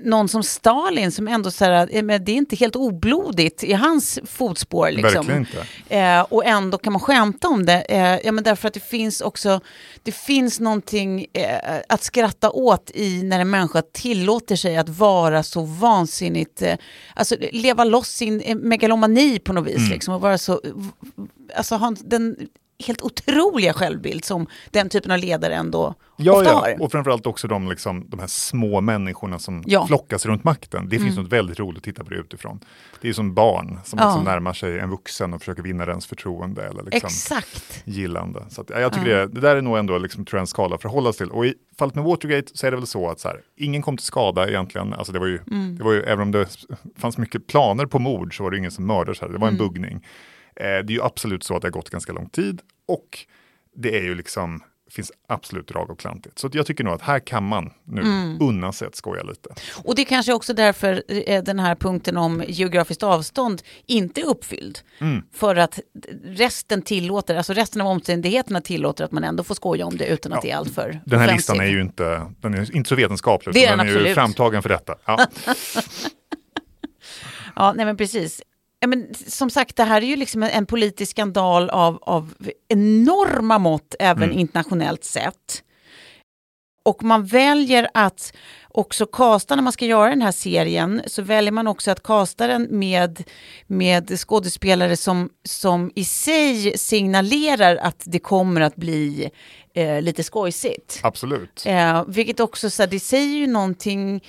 någon 0.04 0.28
som 0.28 0.42
Stalin 0.42 1.12
som 1.12 1.28
ändå 1.28 1.50
så 1.50 1.64
här, 1.64 1.88
eh, 1.92 2.02
men 2.02 2.24
det 2.24 2.32
är 2.32 2.36
inte 2.36 2.56
helt 2.56 2.76
oblodigt 2.76 3.64
i 3.64 3.72
hans 3.72 4.18
fotspår 4.24 4.90
liksom. 4.90 5.26
Verkligen 5.26 5.40
inte. 5.40 5.96
Eh, 5.96 6.20
och 6.20 6.44
ändå 6.44 6.78
kan 6.78 6.92
man 6.92 7.00
skämta 7.00 7.48
om 7.48 7.66
det. 7.66 7.80
Eh, 7.80 8.18
ja, 8.24 8.32
men 8.32 8.44
därför 8.44 8.68
att 8.68 8.74
det 8.74 8.84
finns 8.84 9.20
också, 9.20 9.60
det 10.02 10.12
finns 10.12 10.60
någonting 10.60 11.26
eh, 11.32 11.80
att 11.88 12.02
skratta 12.02 12.50
åt 12.50 12.90
i 12.94 13.22
när 13.22 13.40
en 13.40 13.50
människa 13.50 13.82
tillåter 13.82 14.56
sig 14.56 14.76
att 14.76 14.88
vara 14.88 15.42
så 15.42 15.62
vansinnigt, 15.62 16.62
eh, 16.62 16.76
alltså 17.14 17.36
leva 17.52 17.84
loss 17.84 18.08
sin 18.08 18.40
eh, 18.40 18.56
megalomani 18.56 19.38
på 19.38 19.52
något 19.52 19.66
vis. 19.66 19.76
Mm. 19.76 19.90
Liksom, 19.90 20.14
och 20.14 20.20
vara 20.20 20.38
så, 20.38 20.60
alltså 21.56 21.74
ha 21.74 21.94
den 22.04 22.36
helt 22.86 23.02
otroliga 23.02 23.72
självbild 23.72 24.24
som 24.24 24.46
den 24.70 24.88
typen 24.88 25.10
av 25.12 25.18
ledare 25.18 25.54
ändå 25.54 25.94
Ja, 26.16 26.32
ofta 26.32 26.44
ja. 26.50 26.58
har. 26.58 26.82
och 26.82 26.92
framförallt 26.92 27.26
också 27.26 27.48
de, 27.48 27.68
liksom, 27.68 28.06
de 28.08 28.20
här 28.20 28.26
små 28.26 28.80
människorna 28.80 29.38
som 29.38 29.62
Ja. 29.66 29.78
Mm. 29.80 29.86
flockas 29.88 30.26
runt 30.26 30.44
makten. 30.44 30.88
Det 30.88 30.98
finns 30.98 31.16
något 31.16 31.32
väldigt 31.32 31.58
roligt 31.60 31.78
att 31.78 31.84
titta 31.84 32.04
på 32.04 32.10
det 32.10 32.16
utifrån. 32.16 32.60
Det 33.00 33.08
är 33.08 33.12
som 33.12 33.34
barn 33.34 33.80
som 33.84 33.98
Ja. 33.98 34.06
liksom 34.08 34.24
närmar 34.24 34.52
sig 34.52 34.78
en 34.78 34.90
vuxen 34.90 35.32
och 35.34 35.40
försöker 35.40 35.62
vinna 35.62 35.86
dens 35.86 36.06
förtroende 36.06 36.62
eller 36.66 36.82
liksom 36.82 37.06
Exakt. 37.06 37.82
gillande. 37.84 38.44
Så 38.48 38.60
att, 38.60 38.70
ja, 38.70 38.80
jag 38.80 38.92
tycker 38.92 39.06
det, 39.16 39.26
det 39.26 39.40
där 39.40 39.56
är 39.56 39.62
nog 39.62 39.78
ändå 39.78 39.98
liksom, 39.98 40.24
tror 40.24 40.38
jag, 40.38 40.40
en 40.42 40.46
skala 40.46 40.74
att 40.74 40.82
förhålla 40.82 41.12
sig 41.12 41.26
till. 41.26 41.30
Och 41.36 41.46
i 41.46 41.54
fallet 41.78 41.94
med 41.94 42.04
Watergate 42.04 42.50
så 42.54 42.66
är 42.66 42.70
det 42.70 42.76
väl 42.76 42.86
så 42.86 43.10
att 43.10 43.20
så 43.20 43.28
här, 43.28 43.40
ingen 43.56 43.82
kom 43.82 43.96
till 43.96 44.06
skada 44.06 44.48
egentligen. 44.48 44.92
Alltså 44.94 45.12
det 45.12 45.18
var 45.18 45.26
ju, 45.26 45.38
Mm. 45.50 45.76
det 45.78 45.84
var 45.84 45.92
ju, 45.92 46.02
även 46.02 46.20
om 46.22 46.32
det 46.32 46.46
fanns 46.98 47.18
mycket 47.18 47.46
planer 47.46 47.86
på 47.86 47.98
mord 47.98 48.36
så 48.36 48.42
var 48.42 48.50
det 48.50 48.58
ingen 48.58 48.70
som 48.70 48.86
mördades 48.86 49.20
här. 49.20 49.28
Det 49.28 49.38
var 49.38 49.48
Mm. 49.48 49.60
en 49.60 49.66
buggning. 49.68 50.06
Eh, 50.56 50.64
det 50.64 50.68
är 50.68 50.90
ju 50.90 51.02
absolut 51.02 51.42
så 51.44 51.56
att 51.56 51.62
det 51.62 51.66
har 51.68 51.72
gått 51.72 51.90
ganska 51.90 52.12
lång 52.12 52.28
tid 52.28 52.60
och 52.88 53.18
det 53.76 53.96
är 53.98 54.02
ju 54.02 54.14
liksom 54.14 54.62
finns 54.90 55.12
absolut 55.28 55.68
drag 55.68 55.90
av 55.90 55.94
klantighet. 55.96 56.38
Så 56.38 56.50
jag 56.52 56.66
tycker 56.66 56.84
nog 56.84 56.94
att 56.94 57.02
här 57.02 57.18
kan 57.20 57.44
man 57.44 57.70
nu 57.84 58.00
Mm. 58.00 58.38
unna 58.40 58.72
sig 58.72 58.88
att 58.88 58.94
skoja 58.94 59.22
lite. 59.22 59.48
Och 59.84 59.94
det 59.94 60.02
är 60.02 60.06
kanske 60.06 60.32
också 60.32 60.54
därför 60.54 61.02
eh, 61.08 61.42
den 61.42 61.58
här 61.58 61.74
punkten 61.74 62.16
om 62.16 62.44
geografiskt 62.48 63.02
avstånd 63.02 63.62
inte 63.86 64.20
är 64.20 64.24
uppfylld. 64.24 64.78
Mm. 64.98 65.22
För 65.32 65.56
att 65.56 65.78
resten 66.24 66.82
tillåter, 66.82 67.36
alltså 67.36 67.52
resten 67.52 67.80
av 67.80 67.86
omständigheterna 67.88 68.60
tillåter 68.60 69.04
att 69.04 69.12
man 69.12 69.24
ändå 69.24 69.44
får 69.44 69.54
skoja 69.54 69.86
om 69.86 69.96
det 69.96 70.06
utan 70.06 70.32
att 70.32 70.42
det 70.42 70.50
är 70.50 70.56
alltför 70.56 71.00
Den 71.06 71.18
här 71.20 71.26
offensivt. 71.26 71.36
listan 71.36 71.60
är 71.60 71.66
ju 71.70 71.80
inte, 71.80 72.26
den 72.40 72.54
är 72.54 72.76
inte 72.76 72.88
så 72.88 72.94
vetenskaplig, 72.94 73.54
Det 73.54 73.64
är 73.64 73.76
den 73.76 73.86
den 73.86 73.96
är 73.96 74.08
ju 74.08 74.14
framtagen 74.14 74.62
för 74.62 74.68
detta. 74.68 74.94
Ja. 75.04 75.26
Ja, 77.56 77.72
nej 77.76 77.86
men 77.86 77.96
precis. 77.96 78.42
Ja, 78.80 78.86
men, 78.86 79.14
som 79.26 79.50
sagt, 79.50 79.76
det 79.76 79.84
här 79.84 80.02
är 80.02 80.06
ju 80.06 80.16
liksom 80.16 80.42
en 80.42 80.66
politisk 80.66 81.10
skandal 81.10 81.70
av, 81.70 81.98
av 82.02 82.34
enorma 82.68 83.58
mått, 83.58 83.94
även 83.98 84.22
Mm. 84.22 84.38
internationellt 84.38 85.04
sett. 85.04 85.62
Och 86.84 87.02
man 87.02 87.26
väljer 87.26 87.88
att 87.94 88.32
också 88.68 89.06
kasta, 89.06 89.56
när 89.56 89.62
man 89.62 89.72
ska 89.72 89.86
göra 89.86 90.10
den 90.10 90.22
här 90.22 90.32
serien, 90.32 91.02
så 91.06 91.22
väljer 91.22 91.52
man 91.52 91.66
också 91.66 91.90
att 91.90 92.02
kasta 92.02 92.46
den 92.46 92.68
med, 92.70 93.22
med 93.66 94.18
skådespelare 94.18 94.96
som, 94.96 95.30
som 95.44 95.92
i 95.94 96.04
sig 96.04 96.78
signalerar 96.78 97.76
att 97.76 98.02
det 98.06 98.18
kommer 98.18 98.60
att 98.60 98.76
bli 98.76 99.30
eh, 99.74 100.02
lite 100.02 100.22
skojsigt. 100.24 101.00
Absolut. 101.02 101.62
Eh, 101.66 102.04
vilket 102.08 102.40
också, 102.40 102.70
så 102.70 102.82
här, 102.82 102.90
det 102.90 103.00
säger 103.00 103.36
ju 103.36 103.46
någonting, 103.46 104.24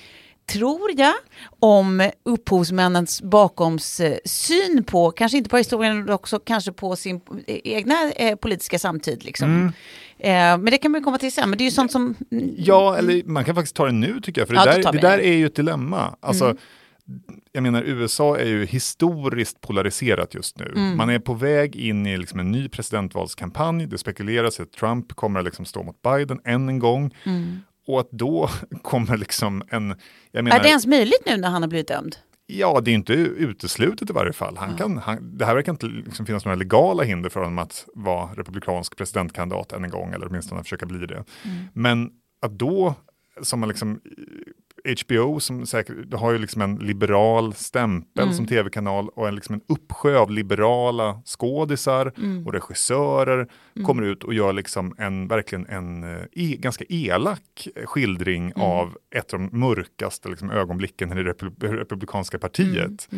tror 0.46 0.90
jag, 0.96 1.14
om 1.60 2.10
upphovsmännens 2.22 3.22
bakoms 3.22 4.00
syn 4.24 4.84
på, 4.84 5.10
kanske 5.10 5.38
inte 5.38 5.50
på 5.50 5.56
historien, 5.56 5.98
men 5.98 6.10
också 6.14 6.38
kanske 6.38 6.72
på 6.72 6.96
sin 6.96 7.20
egna 7.46 8.10
eh, 8.16 8.36
politiska 8.36 8.78
samtid. 8.78 9.24
Liksom. 9.24 9.48
Mm. 9.50 9.72
Eh, 10.18 10.62
men 10.62 10.64
det 10.64 10.78
kan 10.78 10.90
man 10.90 11.04
komma 11.04 11.18
till 11.18 11.32
sen, 11.32 11.50
men 11.50 11.58
det 11.58 11.62
är 11.62 11.66
ju 11.66 11.70
sånt 11.70 11.92
som... 11.92 12.14
Ja, 12.56 12.96
eller 12.96 13.22
man 13.24 13.44
kan 13.44 13.54
faktiskt 13.54 13.76
ta 13.76 13.86
det 13.86 13.92
nu 13.92 14.20
tycker 14.20 14.40
jag, 14.40 14.48
för 14.48 14.54
det, 14.54 14.60
Ja, 14.60 14.76
där, 14.82 14.92
det 14.92 14.98
där. 14.98 15.14
Mm. 15.14 15.26
är 15.26 15.36
ju 15.36 15.46
ett 15.46 15.56
dilemma. 15.56 16.16
Alltså, 16.20 16.56
Jag 17.52 17.62
menar, 17.62 17.82
USA 17.82 18.36
är 18.38 18.46
ju 18.46 18.66
historiskt 18.66 19.60
polariserat 19.60 20.34
just 20.34 20.58
nu. 20.58 20.72
Mm. 20.76 20.96
Man 20.96 21.10
är 21.10 21.18
på 21.18 21.34
väg 21.34 21.76
in 21.76 22.06
i 22.06 22.18
liksom 22.18 22.40
en 22.40 22.50
ny 22.50 22.68
presidentvalskampanj. 22.68 23.86
Det 23.86 23.98
spekuleras 23.98 24.60
att 24.60 24.72
Trump 24.72 25.12
kommer 25.12 25.40
att 25.40 25.44
liksom 25.44 25.64
stå 25.64 25.82
mot 25.82 26.02
Biden 26.02 26.40
än 26.44 26.68
en 26.68 26.78
gång. 26.78 27.14
Och 27.86 28.00
att 28.00 28.10
då 28.10 28.48
kommer 28.82 29.16
liksom 29.16 29.62
en... 29.68 29.94
Jag 30.30 30.44
menar, 30.44 30.56
Är 30.56 30.62
det 30.62 30.68
ens 30.68 30.86
möjligt 30.86 31.26
nu 31.26 31.36
när 31.36 31.50
han 31.50 31.62
har 31.62 31.68
blivit 31.68 31.88
dömd? 31.88 32.16
Ja, 32.46 32.80
det 32.80 32.90
är 32.90 32.94
inte 32.94 33.12
uteslutet 33.12 34.10
i 34.10 34.12
varje 34.12 34.32
fall. 34.32 34.56
Han 34.56 34.76
kan, 34.76 34.98
han, 34.98 35.38
det 35.38 35.44
här 35.44 35.54
verkar 35.54 35.72
inte 35.72 35.86
liksom 35.86 36.26
finnas 36.26 36.44
några 36.44 36.56
legala 36.56 37.02
hinder 37.02 37.30
för 37.30 37.40
honom 37.40 37.58
att 37.58 37.86
vara 37.94 38.34
republikansk 38.34 38.96
presidentkandidat 38.96 39.72
än 39.72 39.84
en 39.84 39.90
gång, 39.90 40.12
eller 40.12 40.26
åtminstone 40.26 40.62
försöka 40.62 40.86
bli 40.86 41.06
det. 41.06 41.24
Men 41.72 42.10
att 42.42 42.52
då, 42.58 42.94
som 43.42 43.60
man 43.60 43.68
liksom, 43.68 44.00
HBO 44.84 45.40
som 45.40 45.66
säkert, 45.66 46.14
har 46.14 46.32
ju 46.32 46.38
liksom 46.38 46.62
en 46.62 46.74
liberal 46.76 47.54
stämpel 47.54 48.34
som 48.34 48.46
tv-kanal 48.46 49.08
och 49.08 49.28
en, 49.28 49.34
liksom 49.34 49.54
en 49.54 49.60
uppsjö 49.68 50.18
av 50.18 50.30
liberala 50.30 51.22
skådisar 51.24 52.12
och 52.46 52.52
regissörer 52.52 53.48
kommer 53.86 54.02
ut 54.02 54.24
och 54.24 54.34
gör 54.34 54.52
liksom 54.52 54.94
en, 54.98 55.28
verkligen 55.28 55.66
en 55.66 56.02
eh, 56.02 56.22
e, 56.32 56.56
ganska 56.56 56.84
elak 56.88 57.68
skildring 57.84 58.52
av 58.56 58.96
ett 59.14 59.34
av 59.34 59.40
de 59.40 59.58
mörkaste 59.58 60.28
liksom, 60.28 60.50
ögonblicken 60.50 61.12
i 61.12 61.14
det 61.14 61.32
repub- 61.32 61.64
republikanska 61.66 62.38
partiet. 62.38 63.08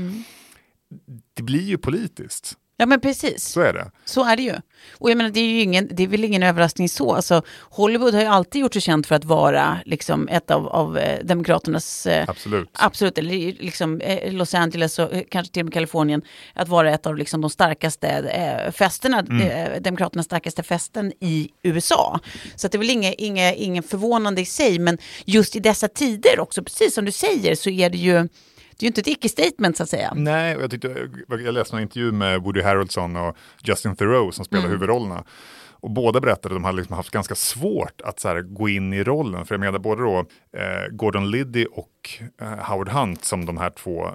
Det 1.35 1.43
blir 1.43 1.63
ju 1.63 1.79
politiskt, 1.79 2.55
Ja 2.77 2.87
men 2.87 3.01
precis, 3.01 3.45
så 3.45 3.61
är 3.61 3.73
det. 3.73 3.91
så 4.05 4.25
är 4.25 4.37
det 4.37 4.43
ju. 4.43 4.55
Och 4.99 5.11
jag 5.11 5.17
menar 5.17 5.31
det 5.31 5.41
är 5.41 5.45
ju 5.45 5.61
ingen, 5.61 5.89
det 5.93 6.03
är 6.03 6.07
väl 6.07 6.25
ingen 6.25 6.43
överraskning 6.43 6.89
så. 6.89 7.15
Alltså, 7.15 7.43
Hollywood 7.61 8.15
har 8.15 8.21
ju 8.21 8.27
alltid 8.27 8.61
gjort 8.61 8.73
sig 8.73 8.83
känt 8.83 9.07
för 9.07 9.15
att 9.15 9.25
vara 9.25 9.79
liksom, 9.85 10.29
ett 10.29 10.51
av, 10.51 10.69
av 10.69 10.99
eh, 10.99 11.25
demokraternas 11.25 12.07
eh, 12.07 12.25
Absolut. 12.29 12.69
Absolut, 12.73 13.19
eller 13.19 13.33
liksom 13.63 14.01
eh, 14.01 14.33
Los 14.33 14.55
Angeles 14.55 14.99
och 14.99 15.13
eh, 15.13 15.23
kanske 15.31 15.53
till 15.53 15.61
och 15.61 15.65
med 15.65 15.73
Kalifornien, 15.73 16.23
att 16.55 16.69
vara 16.69 16.91
ett 16.91 17.07
av 17.07 17.17
liksom 17.17 17.41
de 17.41 17.51
starkaste 17.51 18.09
eh, 18.09 18.73
fästena, 18.73 19.19
eh, 19.43 19.81
demokraternas 19.81 20.27
starkaste 20.27 20.63
fästen 20.63 21.13
i 21.21 21.49
USA. 21.63 22.21
Så 22.57 22.69
det 22.69 22.77
är 22.77 22.79
väl 22.79 22.91
inget, 22.91 23.15
inget, 23.19 23.57
ingen 23.57 23.83
förvånande 23.83 24.41
i 24.41 24.47
sig, 24.47 24.79
men 24.79 24.99
just 25.25 25.57
i 25.57 25.61
dessa 25.61 25.89
tider 25.89 26.41
också, 26.41 26.63
precis 26.63 26.95
som 26.95 27.05
du 27.05 27.13
säger, 27.13 27.55
så 27.55 27.71
är 27.71 27.91
det 27.91 27.99
ju, 27.99 28.29
det 28.79 28.83
är 28.83 28.85
ju 28.85 28.89
inte 28.89 29.01
ett 29.01 29.07
icke-statement 29.07 29.77
så 29.77 29.83
att 29.83 29.89
säga. 29.89 30.13
Nej, 30.15 30.57
och 30.57 30.63
jag, 30.63 30.71
tyckte, 30.71 31.09
jag 31.29 31.55
läste 31.55 31.77
en 31.77 31.83
intervju 31.83 32.13
med 32.13 32.43
Woody 32.43 32.63
Harrelson 32.63 33.17
och 33.17 33.37
Justin 33.65 33.97
Theroux 33.97 34.37
som 34.37 34.45
spelar 34.45 34.69
huvudrollerna. 34.69 35.25
Och 35.85 35.91
båda 35.91 36.21
berättade 36.21 36.55
att 36.55 36.57
de 36.57 36.65
hade 36.65 36.77
liksom 36.77 36.97
haft 36.97 37.11
ganska 37.11 37.35
svårt 37.35 38.01
att 38.01 38.21
så 38.21 38.29
här, 38.29 38.41
gå 38.41 38.69
in 38.69 38.93
i 38.93 39.05
rollen. 39.05 39.47
För 39.47 39.55
jag 39.55 39.61
menar 39.61 39.79
både 39.79 40.03
då 40.03 40.19
eh, 40.59 40.89
Gordon 40.93 41.31
Liddy 41.31 41.67
och 41.67 41.91
eh, 42.41 42.49
Howard 42.49 42.89
Hunt 42.89 43.25
som 43.25 43.47
de 43.47 43.59
här 43.59 43.71
två 43.71 44.07
eh, 44.07 44.13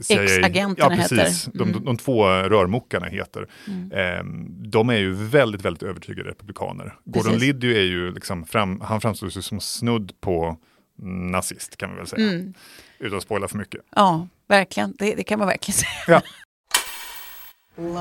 CIA... 0.00 0.24
Ex-agenterna 0.24 0.96
ja, 0.96 1.02
precis, 1.02 1.46
heter. 1.46 1.58
De, 1.58 1.62
Mm. 1.62 1.72
de, 1.72 1.84
de 1.84 1.96
två 1.96 2.26
rörmokarna 2.26 3.06
heter. 3.06 3.46
Eh, 3.92 4.24
de 4.48 4.88
är 4.90 4.96
ju 4.96 5.12
väldigt, 5.12 5.64
väldigt 5.64 5.82
övertygade 5.82 6.28
republikaner. 6.30 6.94
Gordon 7.04 7.32
Precis. 7.32 7.46
Liddy 7.46 7.74
är 7.74 7.82
ju 7.84 8.12
liksom 8.12 8.44
fram, 8.44 8.80
han 8.80 9.00
framstår 9.00 9.28
som 9.28 9.60
snudd 9.60 10.12
på 10.20 10.56
nazist 11.02 11.76
kan 11.76 11.90
vi 11.90 11.96
väl 11.96 12.06
säga. 12.06 12.30
Mm. 12.30 12.54
Utan 12.98 13.18
att 13.18 13.22
spoila 13.24 13.48
för 13.48 13.56
mycket. 13.58 13.80
Ja, 13.96 14.28
verkligen. 14.48 14.94
Det, 14.98 15.14
det 15.14 15.24
kan 15.24 15.38
man 15.38 15.48
verkligen 15.48 15.78
säga. 15.78 15.92
Ja. 16.06 16.22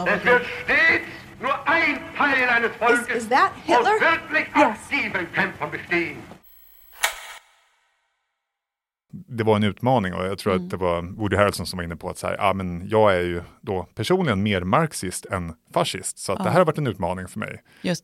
Es 0.08 0.26
wird 0.26 0.42
stets 0.64 1.06
nur 1.42 1.54
ein 1.66 2.00
Teil 2.18 2.50
eines 2.50 2.72
Volkes 2.82 3.10
Is, 3.10 3.24
is 3.24 3.30
that 3.30 3.52
Hitler? 3.66 3.94
aus 3.94 4.02
wirklich 4.02 4.48
aktiven 4.56 5.28
Kämpfern 5.36 5.72
bestehen. 5.72 6.18
Det 9.12 9.44
var 9.44 9.56
en 9.56 9.64
utmaning 9.64 10.14
och 10.14 10.26
jag 10.26 10.38
tror 10.38 10.54
Mm. 10.54 10.66
att 10.66 10.72
det 10.72 10.78
var 10.78 11.02
Woody 11.02 11.36
Harrelson 11.36 11.66
som 11.66 11.78
var 11.78 11.84
inne 11.84 11.96
på 11.96 12.10
att 12.10 12.18
så 12.18 12.28
här, 12.28 12.36
ja, 12.40 12.54
men 12.54 12.88
jag 12.90 13.16
är 13.16 13.22
ju 13.22 13.42
då 13.62 13.88
personligen 13.96 14.44
mer 14.44 14.62
marxist 14.62 15.26
än 15.26 15.54
fascist. 15.74 16.18
Så 16.20 16.32
att 16.32 16.44
det 16.44 16.50
här 16.50 16.58
har 16.58 16.66
varit 16.66 16.78
en 16.78 16.88
utmaning 16.88 17.28
för 17.28 17.40
mig. 17.40 17.64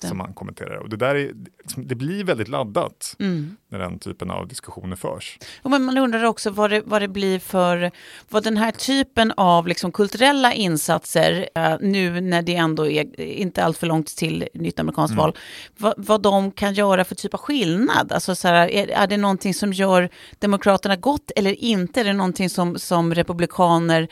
Som 0.09 0.17
man 0.17 0.33
kommenterar. 0.33 0.75
Och 0.75 0.89
det, 0.89 0.97
där 0.97 1.15
är, 1.15 1.31
det 1.75 1.95
blir 1.95 2.23
väldigt 2.23 2.47
laddat 2.47 3.15
Mm. 3.19 3.55
när 3.69 3.79
den 3.79 3.99
typen 3.99 4.31
av 4.31 4.47
diskussioner 4.47 4.95
förs. 4.95 5.39
Och 5.61 5.71
men 5.71 5.83
man 5.83 5.97
undrar 5.97 6.23
också 6.23 6.49
vad 6.49 6.69
det, 6.69 6.81
vad 6.85 7.01
det 7.01 7.07
blir 7.07 7.39
för, 7.39 7.91
vad 8.29 8.43
den 8.43 8.57
här 8.57 8.71
typen 8.71 9.31
av 9.37 9.67
liksom 9.67 9.91
kulturella 9.91 10.53
insatser, 10.53 11.49
eh, 11.55 11.75
nu 11.81 12.21
när 12.21 12.41
det 12.41 12.55
ändå 12.55 12.87
är 12.87 13.19
inte 13.21 13.63
allt 13.63 13.77
för 13.77 13.87
långt 13.87 14.07
till 14.17 14.47
nytt 14.53 14.79
amerikanskt 14.79 15.17
val, 15.17 15.37
vad, 15.77 15.93
vad 15.97 16.21
de 16.21 16.51
kan 16.51 16.73
göra 16.73 17.03
för 17.05 17.15
typ 17.15 17.33
av 17.33 17.39
skillnad. 17.39 18.11
Alltså 18.11 18.35
så 18.35 18.47
här, 18.47 18.67
är, 18.67 18.87
är 18.87 19.07
det 19.07 19.17
någonting 19.17 19.53
som 19.53 19.73
gör 19.73 20.09
Demokraterna 20.39 20.92
gott 20.95 21.31
eller 21.35 21.63
inte? 21.63 21.99
Är 21.99 22.03
det 22.03 22.13
någonting 22.13 22.49
som, 22.49 22.79
som 22.79 23.13
republikaner 23.15 24.07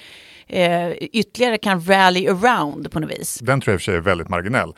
eh, 0.48 0.92
ytterligare 0.92 1.58
kan 1.58 1.82
rally 1.86 2.28
around 2.28 2.92
på 2.92 3.00
något 3.00 3.12
vis? 3.12 3.40
Den 3.42 3.62
tror 3.62 3.72
jag 3.72 3.76
i 3.76 3.78
och 3.78 3.82
för 3.82 3.86
sig 3.86 3.96
är 3.96 4.02
väldigt 4.02 4.30
marginell. 4.30 4.74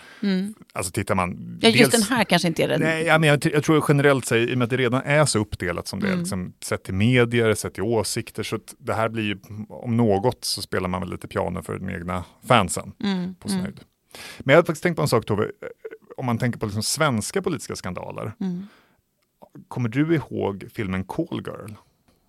Alltså 0.73 0.91
tittar 0.91 1.15
man... 1.15 1.29
Mm. 1.31 1.59
Ja, 1.61 1.69
just 1.69 1.91
dels- 1.91 2.07
den 2.09 2.17
här 2.17 2.23
kanske 2.23 2.47
inte 2.47 2.63
är 2.63 2.67
den. 2.67 2.81
Nej, 2.81 3.03
ja, 3.05 3.17
men 3.19 3.29
jag, 3.29 3.45
jag 3.45 3.63
tror 3.63 3.83
generellt 3.87 4.25
sett, 4.25 4.49
i 4.49 4.53
och 4.53 4.57
med 4.57 4.63
att 4.65 4.69
det 4.69 4.77
redan 4.77 5.01
är 5.01 5.25
så 5.25 5.39
uppdelat 5.39 5.87
som 5.87 5.99
det 5.99 6.05
Mm. 6.07 6.17
är, 6.17 6.21
liksom, 6.21 6.53
sett 6.63 6.83
till 6.83 6.93
medier, 6.93 7.53
sett 7.53 7.73
till 7.73 7.83
åsikter, 7.83 8.43
så 8.43 8.59
det 8.77 8.93
här 8.93 9.09
blir 9.09 9.23
ju, 9.23 9.37
om 9.69 9.97
något 9.97 10.45
så 10.45 10.61
spelar 10.61 10.89
man 10.89 11.01
väl 11.01 11.09
lite 11.11 11.27
piano 11.27 11.61
för 11.61 11.79
den 11.79 11.89
egna 11.89 12.23
fansen 12.47 12.91
Mm, 13.03 13.35
på 13.35 13.49
sin 13.49 13.59
höjd. 13.59 13.79
Men 14.39 14.53
jag 14.53 14.57
har 14.61 14.63
faktiskt 14.65 14.83
tänkt 14.83 14.95
på 14.95 15.01
en 15.01 15.07
sak 15.07 15.25
Tove, 15.25 15.43
Eh, 15.43 15.49
om 16.17 16.25
man 16.25 16.37
tänker 16.37 16.59
på 16.59 16.65
liksom 16.65 16.83
svenska 16.83 17.41
politiska 17.41 17.75
skandaler. 17.75 18.33
Mm. 18.39 18.67
Kommer 19.67 19.89
du 19.89 20.15
ihåg 20.15 20.63
filmen 20.73 21.03
Call 21.03 21.27
Girl? 21.45 21.71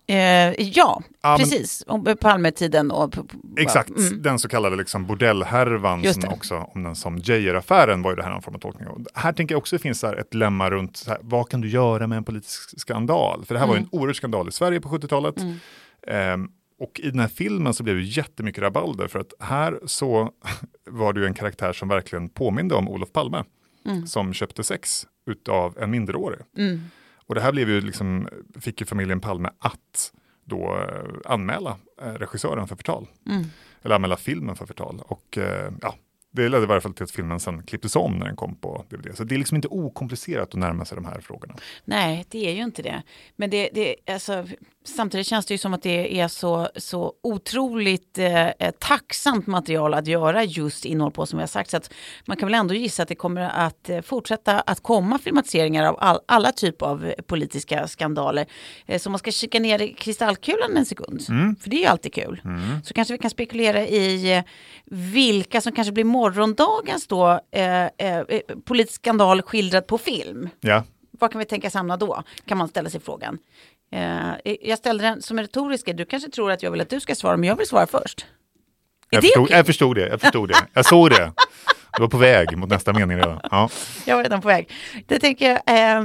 Eh, 0.07 0.15
ja, 0.61 1.01
Ja, 1.21 1.35
precis. 1.39 1.83
Om 1.87 2.15
Palmetiden 2.21 2.91
och... 2.91 3.15
Exakt, 3.57 3.89
Mm. 3.89 4.21
den 4.21 4.39
så 4.39 4.47
kallade 4.47 4.75
liksom 4.75 5.05
bordellhärvan 5.05 6.13
som 6.13 6.33
också 6.33 6.55
om 6.73 6.83
den 6.83 6.95
som 6.95 7.17
Geijer-affären 7.17 8.01
var 8.01 8.11
ju 8.11 8.15
det 8.15 8.23
här 8.23 8.31
någon 8.31 8.41
form 8.41 8.55
av 8.55 8.59
tolkning 8.59 8.87
av. 8.87 9.05
Här 9.13 9.33
tänker 9.33 9.55
jag 9.55 9.59
också 9.59 9.75
det 9.75 9.81
finns 9.81 10.03
här 10.03 10.15
ett 10.15 10.33
lemma 10.33 10.69
runt 10.69 11.03
här, 11.07 11.17
vad 11.21 11.49
kan 11.49 11.61
du 11.61 11.69
göra 11.69 12.07
med 12.07 12.17
en 12.17 12.23
politisk 12.23 12.79
skandal? 12.79 13.45
För 13.45 13.53
det 13.53 13.59
här 13.59 13.67
var 13.67 13.73
ju 13.73 13.77
en 13.79 13.83
Mm. 13.91 14.01
oerhörd 14.01 14.15
skandal 14.15 14.47
i 14.47 14.51
Sverige 14.51 14.81
på 14.81 14.89
70-talet. 14.89 15.35
Ehm, 16.07 16.49
och 16.79 16.99
i 17.03 17.09
den 17.11 17.19
här 17.19 17.27
filmen 17.27 17.73
så 17.73 17.83
blev 17.83 17.95
det 17.95 18.01
jättemycket 18.03 18.63
rabalder 18.63 19.07
för 19.07 19.19
att 19.19 19.33
här 19.39 19.79
så 19.85 20.29
var 20.89 21.13
det 21.13 21.19
ju 21.19 21.25
en 21.25 21.33
karaktär 21.33 21.73
som 21.73 21.87
verkligen 21.87 22.29
påminde 22.29 22.75
om 22.75 22.89
Olof 22.89 23.11
Palme 23.11 23.43
som 24.07 24.33
köpte 24.33 24.63
sex 24.63 25.07
utav 25.29 25.77
en 25.79 25.91
minderårig. 25.91 26.39
Mm. 26.57 26.81
Och 27.27 27.35
det 27.35 27.41
här 27.41 27.51
blev 27.51 27.69
ju 27.69 27.81
liksom, 27.81 28.27
fick 28.59 28.81
ju 28.81 28.85
familjen 28.85 29.21
Palme 29.21 29.49
att 29.59 30.11
då 30.43 30.77
eh, 30.77 31.31
anmäla 31.31 31.77
eh, 32.01 32.13
regissören 32.13 32.67
för 32.67 32.75
förtal. 32.75 33.07
Mm. 33.29 33.45
Eller 33.81 33.95
anmäla 33.95 34.17
filmen 34.17 34.55
för 34.55 34.65
förtal. 34.65 35.01
Och 35.05 35.37
eh, 35.37 35.71
ja, 35.81 35.95
det 36.35 36.49
ledde 36.49 36.63
i 36.63 36.67
varje 36.67 36.81
fall 36.81 36.93
till 36.93 37.03
att 37.03 37.11
filmen 37.11 37.39
sen 37.39 37.63
klipptes 37.63 37.95
om 37.95 38.17
när 38.17 38.25
den 38.25 38.35
kom 38.35 38.55
på 38.55 38.85
DVD. 38.89 39.17
Så 39.17 39.23
det 39.23 39.35
är 39.35 39.39
liksom 39.39 39.55
inte 39.55 39.67
okomplicerat 39.67 40.47
att 40.47 40.59
närma 40.59 40.85
sig 40.85 40.95
de 40.95 41.05
här 41.05 41.19
frågorna. 41.21 41.55
Nej, 41.85 42.25
det 42.29 42.47
är 42.49 42.53
ju 42.53 42.63
inte 42.63 42.81
det. 42.81 43.03
Men 43.35 43.49
det, 43.49 43.69
det, 43.73 43.95
alltså, 44.07 44.47
samtidigt 44.83 45.27
känns 45.27 45.45
det 45.45 45.53
ju 45.53 45.57
som 45.57 45.73
att 45.73 45.83
det 45.83 46.19
är 46.19 46.27
så, 46.27 46.69
så 46.75 47.13
otroligt 47.23 48.17
eh, 48.17 48.49
tacksamt 48.79 49.47
material 49.47 49.93
att 49.93 50.07
göra 50.07 50.43
just 50.43 50.85
innehåll 50.85 51.11
på 51.11 51.25
som 51.25 51.37
vi 51.37 51.41
har 51.41 51.47
sagt. 51.47 51.69
Så 51.69 51.77
att 51.77 51.93
man 52.25 52.37
kan 52.37 52.47
väl 52.47 52.55
ändå 52.55 52.73
gissa 52.73 53.03
att 53.03 53.09
det 53.09 53.15
kommer 53.15 53.41
att 53.41 53.89
eh, 53.89 54.01
fortsätta 54.01 54.59
att 54.59 54.83
komma 54.83 55.19
filmatiseringar 55.19 55.85
av 55.85 55.97
all, 55.99 56.19
alla 56.25 56.51
typer 56.51 56.85
av 56.85 57.13
politiska 57.27 57.87
skandaler. 57.87 58.45
Eh, 58.85 58.99
så 58.99 59.09
man 59.09 59.19
ska 59.19 59.31
kika 59.31 59.59
ner 59.59 59.81
i 59.81 59.93
kristallkulan 59.93 60.77
en 60.77 60.85
sekund, 60.85 61.21
för 61.61 61.69
det 61.69 61.75
är 61.75 61.81
ju 61.81 61.85
alltid 61.85 62.13
kul. 62.13 62.41
Så 62.83 62.93
kanske 62.93 63.13
vi 63.13 63.17
kan 63.17 63.31
spekulera 63.31 63.85
i 63.87 64.37
eh, 64.37 64.43
vilka 64.85 65.61
som 65.61 65.71
kanske 65.71 65.91
blir 65.91 66.03
morgondagens 66.25 67.07
då, 67.07 67.39
eh, 67.51 67.85
eh, 67.85 67.89
eh, 67.97 68.41
politisk 68.65 68.95
skandal 69.01 69.41
skildrad 69.41 69.87
på 69.87 69.97
film. 69.97 70.49
Ja, 70.59 70.83
Vad 71.19 71.31
kan 71.31 71.39
vi 71.39 71.45
tänka 71.45 71.69
samla 71.69 71.97
då? 71.97 72.23
Kan 72.45 72.57
man 72.57 72.67
ställa 72.67 72.89
sig 72.89 72.99
frågan. 72.99 73.37
Eh, 73.91 74.55
jag 74.61 74.77
ställde 74.77 75.03
den 75.03 75.21
som 75.21 75.37
en 75.39 75.43
retorisk. 75.43 75.97
Du 75.97 76.05
kanske 76.05 76.29
tror 76.29 76.51
att 76.51 76.63
jag 76.63 76.71
vill 76.71 76.81
att 76.81 76.89
du 76.89 76.99
ska 76.99 77.15
svara, 77.15 77.37
men 77.37 77.49
jag 77.49 77.55
vill 77.55 77.67
svara 77.67 77.87
först. 77.87 78.21
Är 78.21 78.25
jag 79.09 79.21
det 79.21 79.27
förstod, 79.27 79.43
okej? 79.43 79.57
jag 79.57 79.65
förstod 79.65 79.95
det. 79.95 80.07
Jag 80.07 80.21
förstod 80.21 80.49
det. 80.49 80.55
Jag 80.73 80.85
såg 80.85 81.09
det. 81.09 81.31
Du 81.97 82.01
var 82.01 82.07
på 82.07 82.17
väg 82.17 82.57
mot 82.57 82.69
nästa 82.69 82.93
mening 82.93 83.17
redan. 83.17 83.39
Ja. 83.51 83.69
Jag 84.05 84.15
var 84.15 84.23
redan 84.23 84.41
på 84.41 84.47
väg. 84.47 84.71
Det 85.07 85.19
tänker 85.19 85.49
jag, 85.65 85.79
eh, 85.97 85.99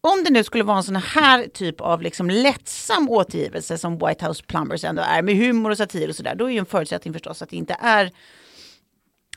om 0.00 0.24
det 0.24 0.30
nu 0.30 0.44
skulle 0.44 0.64
vara 0.64 0.76
en 0.76 0.82
sån 0.82 0.96
här 0.96 1.46
typ 1.54 1.80
av 1.80 2.02
liksom 2.02 2.30
lättsam 2.30 3.08
återgivelse 3.08 3.78
som 3.78 3.98
White 3.98 4.26
House 4.26 4.44
Plumbers 4.46 4.84
ändå 4.84 5.02
är, 5.02 5.22
med 5.22 5.36
humor 5.36 5.70
och 5.70 5.76
satir 5.76 6.08
och 6.08 6.16
sådär, 6.16 6.34
då 6.34 6.44
är 6.44 6.50
ju 6.50 6.58
en 6.58 6.66
förutsättning 6.66 7.14
förstås 7.14 7.42
att 7.42 7.50
det 7.50 7.56
inte 7.56 7.76
är 7.80 8.10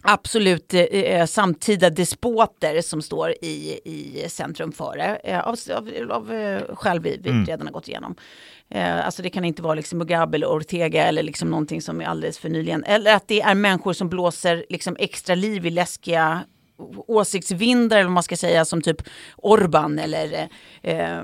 absolut 0.03 0.73
eh, 0.73 1.25
samtida 1.25 1.89
despoter 1.89 2.81
som 2.81 3.01
står 3.01 3.31
i, 3.41 3.79
i 3.85 4.25
centrum 4.29 4.71
för 4.71 4.97
det, 4.97 5.19
eh, 5.23 5.39
av, 5.39 5.55
av, 5.75 5.89
av 6.11 6.33
eh, 6.33 6.75
skäl 6.75 6.99
vi, 6.99 7.19
vi 7.23 7.29
redan 7.29 7.67
har 7.67 7.73
gått 7.73 7.87
igenom. 7.87 8.15
Eh, 8.69 9.05
alltså 9.05 9.21
det 9.21 9.29
kan 9.29 9.45
inte 9.45 9.61
vara 9.61 9.75
liksom 9.75 9.99
Mugabe 9.99 10.37
eller 10.37 10.47
Ortega 10.47 11.03
eller 11.03 11.23
liksom 11.23 11.49
någonting 11.49 11.81
som 11.81 12.01
är 12.01 12.05
alldeles 12.05 12.39
för 12.39 12.49
nyligen. 12.49 12.83
Eller 12.83 13.15
att 13.15 13.27
det 13.27 13.41
är 13.41 13.55
människor 13.55 13.93
som 13.93 14.09
blåser 14.09 14.65
liksom 14.69 14.95
extra 14.99 15.35
liv 15.35 15.65
i 15.65 15.69
läskiga 15.69 16.43
åsiktsvindar 17.07 17.97
eller 17.97 18.03
vad 18.05 18.13
man 18.13 18.23
ska 18.23 18.37
säga 18.37 18.65
som 18.65 18.81
typ 18.81 19.01
Orban 19.37 19.99
eller 19.99 20.47
eh, 20.81 21.23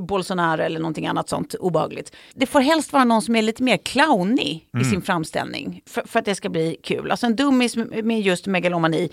Bolsonaro 0.00 0.62
eller 0.62 0.80
någonting 0.80 1.06
annat 1.06 1.28
sånt 1.28 1.54
obehagligt. 1.54 2.16
Det 2.34 2.46
får 2.46 2.60
helst 2.60 2.92
vara 2.92 3.04
någon 3.04 3.22
som 3.22 3.36
är 3.36 3.42
lite 3.42 3.62
mer 3.62 3.76
clownig 3.76 4.68
i 4.80 4.84
sin 4.84 5.02
framställning 5.02 5.82
för, 5.86 6.02
för 6.06 6.18
att 6.18 6.24
det 6.24 6.34
ska 6.34 6.48
bli 6.48 6.76
kul. 6.82 7.10
Alltså 7.10 7.26
en 7.26 7.36
dummis 7.36 7.76
med 7.76 8.20
just 8.20 8.46
megalomani. 8.46 9.08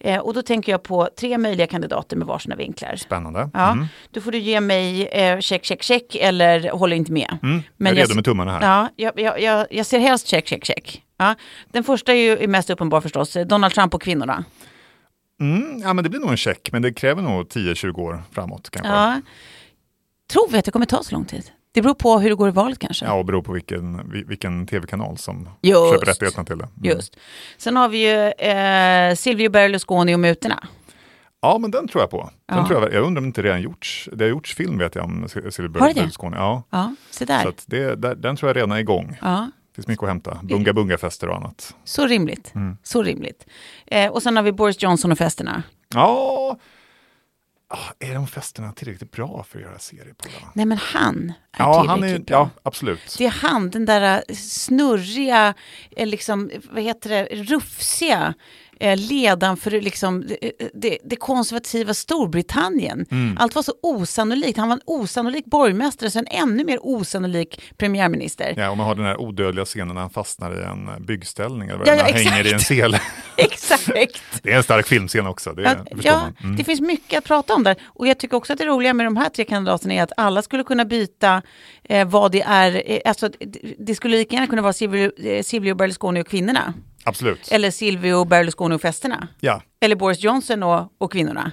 Eh, 0.00 0.18
och 0.18 0.34
då 0.34 0.42
tänker 0.42 0.72
jag 0.72 0.82
på 0.82 1.08
tre 1.18 1.38
möjliga 1.38 1.66
kandidater 1.66 2.16
med 2.16 2.26
varsina 2.26 2.56
vinklar. 2.56 2.96
Spännande. 2.96 3.50
Ja, 3.52 3.74
Mm. 3.74 3.86
Då 4.10 4.20
får 4.20 4.32
du 4.32 4.38
ge 4.38 4.60
mig 4.60 5.06
eh, 5.06 5.38
check, 5.40 5.64
check, 5.64 5.82
check 5.82 6.14
eller 6.14 6.70
håller 6.70 6.96
inte 6.96 7.12
med. 7.12 7.38
Mm. 7.42 7.62
jag 7.78 7.88
är 7.88 7.94
redo 7.94 8.14
med 8.14 8.24
tummarna 8.24 8.52
här. 8.52 8.60
Ja, 8.62 8.88
jag, 8.96 9.20
jag, 9.20 9.40
jag, 9.42 9.66
jag 9.70 9.86
ser 9.86 9.98
helst 9.98 10.26
check, 10.26 10.48
check, 10.48 10.64
check. 10.64 11.02
Ja. 11.16 11.34
Den 11.72 11.84
första 11.84 12.12
är 12.12 12.40
ju 12.40 12.46
mest 12.46 12.70
uppenbar 12.70 13.00
förstås, 13.00 13.36
eh, 13.36 13.46
Donald 13.46 13.74
Trump 13.74 13.94
och 13.94 14.02
kvinnorna. 14.02 14.44
Mm, 15.40 15.78
ja, 15.82 15.92
men 15.92 16.04
det 16.04 16.10
blir 16.10 16.20
nog 16.20 16.30
en 16.30 16.36
check, 16.36 16.72
men 16.72 16.82
det 16.82 16.92
kräver 16.92 17.22
nog 17.22 17.46
10-20 17.48 17.98
år 18.00 18.22
framåt 18.32 18.70
kanske. 18.70 18.92
Ja. 18.92 19.20
Tror 20.32 20.48
vi 20.50 20.58
att 20.58 20.64
det 20.64 20.70
kommer 20.70 20.86
ta 20.86 21.02
så 21.02 21.14
lång 21.14 21.24
tid? 21.24 21.50
Det 21.72 21.82
beror 21.82 21.94
på 21.94 22.18
hur 22.18 22.28
det 22.30 22.36
går 22.36 22.48
i 22.48 22.52
valet 22.52 22.78
kanske. 22.78 23.04
Ja, 23.04 23.12
och 23.14 23.24
beror 23.24 23.42
på 23.42 23.52
vilken, 23.52 24.10
vi- 24.10 24.22
vilken 24.24 24.66
tv-kanal 24.66 25.18
som 25.18 25.48
Just. 25.62 25.92
köper 25.92 26.06
rättigheterna 26.06 26.44
till 26.44 26.58
det. 26.58 26.64
Mm. 26.64 26.96
Just. 26.96 27.16
Sen 27.58 27.76
har 27.76 27.88
vi 27.88 27.98
ju 28.10 28.28
eh, 28.48 29.14
Silvio 29.14 29.50
Berlusconi 29.50 30.14
och 30.14 30.20
mutorna. 30.20 30.66
Ja, 31.42 31.58
men 31.58 31.70
den 31.70 31.88
tror 31.88 32.02
jag 32.02 32.10
på. 32.10 32.30
Den 32.48 32.58
Ja. 32.58 32.66
tror 32.66 32.82
jag, 32.82 32.92
jag 32.94 33.02
undrar 33.04 33.20
om 33.20 33.24
det 33.24 33.26
inte 33.26 33.42
redan 33.42 33.62
gjorts. 33.62 34.08
Det 34.12 34.24
har 34.24 34.30
gjorts 34.30 34.54
film 34.54 34.78
vet 34.78 34.94
jag 34.94 35.04
om 35.04 35.28
Silver 35.28 35.80
Har 35.80 35.88
det 35.88 35.94
det? 35.94 36.00
Berlusconi. 36.00 36.36
Ja, 36.36 36.62
Ja, 36.70 36.94
så 37.10 37.24
där. 37.24 37.48
att 37.48 37.64
det, 37.66 37.94
där, 37.94 38.14
den 38.14 38.36
tror 38.36 38.48
jag 38.48 38.56
redan 38.56 38.72
är 38.72 38.78
igång. 38.78 39.18
Ja. 39.22 39.50
Det 39.74 39.76
finns 39.76 39.86
mycket 39.86 40.02
att 40.02 40.08
hämta. 40.08 40.40
Bunga 40.42 40.72
bunga-fester 40.72 41.28
och 41.28 41.36
annat. 41.36 41.74
Så 41.84 42.06
rimligt. 42.06 42.54
Mm. 42.54 42.76
Så 42.82 43.02
rimligt. 43.02 43.46
Eh, 43.86 44.10
och 44.12 44.22
sen 44.22 44.36
har 44.36 44.42
vi 44.42 44.52
Boris 44.52 44.82
Johnson 44.82 45.12
och 45.12 45.18
festerna. 45.18 45.62
Ja, 45.94 46.58
Ah, 47.68 47.92
är 47.98 48.14
de 48.14 48.26
festerna 48.26 48.72
tillräckligt 48.72 49.10
bra 49.12 49.44
för 49.48 49.58
att 49.58 49.64
göra 49.64 49.78
serie 49.78 50.14
på? 50.14 50.28
Då? 50.40 50.48
Nej 50.54 50.66
men 50.66 50.78
han 50.78 51.32
är 51.52 51.58
Ja, 51.58 51.84
han 51.88 52.04
är, 52.04 52.18
bra. 52.18 52.24
ja, 52.36 52.50
absolut. 52.62 53.14
Det 53.18 53.26
är 53.26 53.30
han, 53.30 53.70
den 53.70 53.84
där 53.84 54.22
eh, 54.28 54.34
snurriga, 54.36 55.54
eh, 55.90 56.06
liksom, 56.06 56.50
vad 56.70 56.82
heter 56.82 57.10
det, 57.10 57.24
rufsiga 57.24 58.34
eh, 58.80 58.96
ledaren 58.96 59.56
för 59.56 59.70
det, 59.70 59.80
liksom, 59.80 60.26
det, 60.26 60.50
det, 60.74 60.98
det 61.04 61.16
konservativa 61.16 61.94
Storbritannien. 61.94 63.06
Mm. 63.10 63.36
Allt 63.40 63.54
var 63.54 63.62
så 63.62 63.72
osannolikt. 63.82 64.58
Han 64.58 64.68
var 64.68 64.76
en 64.76 64.82
osannolik 64.86 65.44
borgmästare, 65.44 66.10
sen 66.10 66.26
ännu 66.30 66.64
mer 66.64 66.78
osannolik 66.82 67.60
premiärminister. 67.76 68.54
Ja, 68.56 68.70
och 68.70 68.76
man 68.76 68.86
har 68.86 68.94
den 68.94 69.04
här 69.04 69.20
odödliga 69.20 69.64
scenen 69.64 69.94
när 69.94 70.00
han 70.00 70.10
fastnar 70.10 70.60
i 70.60 70.64
en 70.64 71.04
byggställning 71.06 71.68
eller 71.68 71.86
Ja, 71.86 71.94
ja, 71.94 72.02
han 72.02 72.12
hänger 72.12 72.46
i 72.46 72.52
en 72.52 72.60
sele. 72.60 73.00
Exakt. 73.36 74.22
Det 74.42 74.52
är 74.52 74.56
en 74.56 74.62
stark 74.62 74.86
filmscen 74.86 75.26
också, 75.26 75.52
det 75.52 75.62
Ja, 75.62 75.96
förstår 75.96 76.10
man. 76.12 76.36
Mm. 76.42 76.56
det 76.56 76.64
finns 76.64 76.80
mycket 76.80 77.18
att 77.18 77.24
prata 77.24 77.54
om 77.54 77.62
där. 77.62 77.76
Och 77.84 78.06
jag 78.06 78.18
tycker 78.18 78.36
också 78.36 78.52
att 78.52 78.58
det 78.58 78.66
roliga 78.66 78.94
med 78.94 79.06
de 79.06 79.16
här 79.16 79.28
tre 79.28 79.44
kandidaterna 79.44 79.94
är 79.94 80.02
att 80.02 80.12
alla 80.16 80.42
skulle 80.42 80.64
kunna 80.64 80.84
byta 80.84 81.42
eh, 81.84 82.08
vad 82.08 82.32
det 82.32 82.42
är. 82.42 82.82
Eh, 82.90 82.98
alltså, 83.04 83.28
det, 83.28 83.74
det 83.78 83.94
skulle 83.94 84.16
lika 84.16 84.34
gärna 84.34 84.46
kunna 84.46 84.62
vara 84.62 84.72
Silvio, 84.72 85.26
eh, 85.28 85.42
Silvio 85.42 85.74
Berlusconi 85.74 86.22
och 86.22 86.26
kvinnorna. 86.26 86.74
Absolut. 87.04 87.52
Eller 87.52 87.70
Silvio 87.70 88.24
Berlusconi 88.24 88.76
och 88.76 88.80
festerna. 88.80 89.28
Ja. 89.40 89.62
Eller 89.80 89.96
Boris 89.96 90.22
Johnson 90.22 90.62
och, 90.62 90.92
och 90.98 91.12
kvinnorna. 91.12 91.52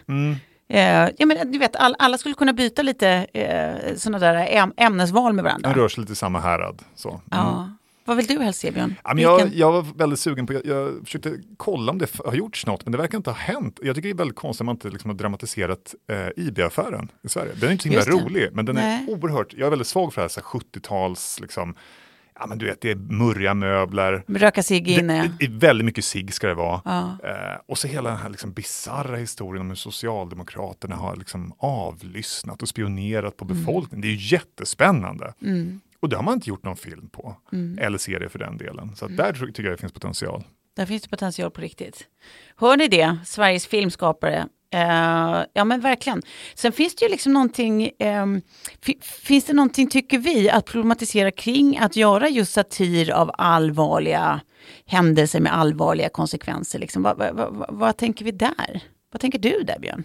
Eh, 0.70 1.10
ja, 1.18 1.26
men, 1.26 1.52
du 1.52 1.60
vet, 1.60 1.76
all, 1.76 1.96
alla 2.00 2.18
skulle 2.18 2.36
kunna 2.36 2.54
byta 2.54 2.82
lite 2.82 3.10
eh, 3.34 3.96
sådana 3.96 4.20
där 4.20 4.48
äm, 4.50 4.74
ämnesval 4.78 5.34
med 5.34 5.44
varandra. 5.44 5.70
De 5.70 5.80
rör 5.80 5.88
sig 5.90 6.02
lite 6.02 6.14
i 6.14 6.16
samma 6.16 6.40
härad. 6.40 6.82
Så. 6.96 7.10
Mm. 7.10 7.22
Ja. 7.32 7.70
Vad 8.06 8.18
vill 8.18 8.26
du 8.26 8.40
helst 8.40 8.60
se, 8.60 8.72
Björn? 8.72 8.96
Ja, 9.04 9.14
men 9.14 9.24
jag, 9.24 9.54
jag 9.54 9.72
var 9.72 9.86
väldigt 9.96 10.20
sugen 10.20 10.48
på, 10.48 10.54
jag, 10.54 10.66
jag 10.66 11.06
försökte 11.06 11.38
kolla 11.58 11.92
om 11.92 11.98
det 11.98 12.08
har 12.26 12.34
gjorts 12.34 12.66
något, 12.66 12.86
men 12.86 12.92
det 12.92 12.98
verkar 12.98 13.18
inte 13.18 13.30
ha 13.30 13.38
hänt. 13.38 13.80
Jag 13.82 13.96
tycker 13.96 14.10
det 14.10 14.14
är 14.14 14.18
väldigt 14.18 14.38
konstigt 14.38 14.62
att 14.62 14.66
man 14.66 14.76
inte 14.76 14.90
liksom 14.90 15.10
har 15.10 15.18
dramatiserat 15.18 15.96
eh, 16.12 16.46
IB-affären 16.46 17.12
i 17.24 17.30
Sverige. 17.30 17.52
Den 17.56 17.70
är 17.70 17.72
inte 17.72 17.84
så 17.84 17.90
himla 17.90 18.06
rolig, 18.06 18.50
men 18.54 18.66
den 18.66 18.76
Nej. 18.76 19.06
är 19.08 19.14
oerhört, 19.14 19.54
jag 19.54 19.66
är 19.66 19.70
väldigt 19.70 19.88
svag 19.88 20.14
för 20.14 20.22
det 20.22 20.36
här 20.36 20.42
70-tals, 20.42 21.40
liksom, 21.40 21.76
ja 22.42 22.48
men 22.48 22.58
du 22.58 22.66
vet, 22.66 22.82
det 22.82 22.92
är 22.92 22.96
murriga 22.96 23.54
möbler. 23.54 24.24
Röka 24.28 24.64
cigg 24.64 24.88
inne. 24.88 25.32
Det, 25.40 25.48
väldigt 25.48 25.86
mycket 25.86 26.06
cigg 26.06 26.34
ska 26.34 26.48
det 26.48 26.54
vara. 26.54 26.82
Ja. 26.86 27.18
Eh, 27.30 27.60
och 27.68 27.78
så 27.78 27.88
hela 27.88 28.10
den 28.10 28.20
här 28.20 28.30
liksom 28.30 28.54
bisarra 28.54 29.16
historien 29.16 29.62
om 29.62 29.68
hur 29.70 29.76
Socialdemokraterna 29.76 30.96
har 30.96 31.16
liksom 31.16 31.54
avlyssnat 31.58 32.62
och 32.62 32.68
spionerat 32.70 33.38
på 33.38 33.46
Mm. 33.46 33.58
befolkningen. 33.58 34.02
Det 34.02 34.08
är 34.08 34.12
ju 34.16 34.36
jättespännande. 34.36 35.34
Och 36.00 36.10
det 36.10 36.16
har 36.16 36.24
man 36.24 36.34
inte 36.34 36.50
gjort 36.50 36.64
någon 36.64 36.78
film 36.78 37.10
på. 37.10 37.36
Mm. 37.54 37.78
Eller 37.82 37.98
serie 37.98 38.30
för 38.30 38.40
den 38.40 38.58
delen. 38.58 38.96
Så 38.96 39.06
att 39.06 39.18
där 39.18 39.34
tycker 39.34 39.64
jag 39.64 39.74
det 39.74 39.78
finns 39.78 39.94
potential. 39.94 40.44
Där 40.76 40.86
finns 40.86 41.04
det 41.04 41.10
potential 41.10 41.52
på 41.52 41.62
riktigt. 41.62 42.08
Hör 42.56 42.78
ni 42.78 42.88
det, 42.88 43.18
Sveriges 43.26 43.68
filmskapare? 43.68 44.48
Uh, 44.76 45.44
ja 45.54 45.66
men 45.66 45.82
verkligen. 45.82 46.22
Sen 46.56 46.72
finns 46.72 46.96
det 46.96 47.06
ju 47.06 47.12
liksom 47.12 47.34
någonting, 47.34 47.92
um, 48.00 48.42
finns 49.02 49.46
det 49.46 49.54
någonting 49.54 49.90
tycker 49.90 50.18
vi 50.18 50.50
att 50.50 50.66
problematisera 50.66 51.32
kring 51.32 51.78
att 51.78 51.96
göra 51.96 52.30
just 52.30 52.54
satir 52.54 53.12
av 53.12 53.32
allvarliga 53.38 54.42
händelser 54.86 55.40
med 55.40 55.58
allvarliga 55.58 56.10
konsekvenser? 56.10 56.80
Liksom. 56.80 57.04
Vad, 57.04 57.18
vad, 57.18 57.36
vad, 57.36 57.66
vad 57.70 57.98
tänker 57.98 58.26
vi 58.26 58.32
där? 58.32 58.84
Vad 59.12 59.22
tänker 59.22 59.40
du 59.40 59.64
där 59.64 59.80
Björn? 59.80 60.04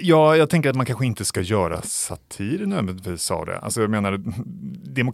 Ja, 0.00 0.36
jag 0.36 0.50
tänker 0.50 0.70
att 0.70 0.76
man 0.76 0.86
kanske 0.86 1.06
inte 1.06 1.24
ska 1.24 1.40
göra 1.40 1.82
satir 1.82 2.66
nödvändigtvis 2.66 3.30
av 3.30 3.46
det. 3.46 3.58
Alltså 3.58 3.80
jag 3.80 3.90
menar, 3.90 4.22
det 4.94 5.04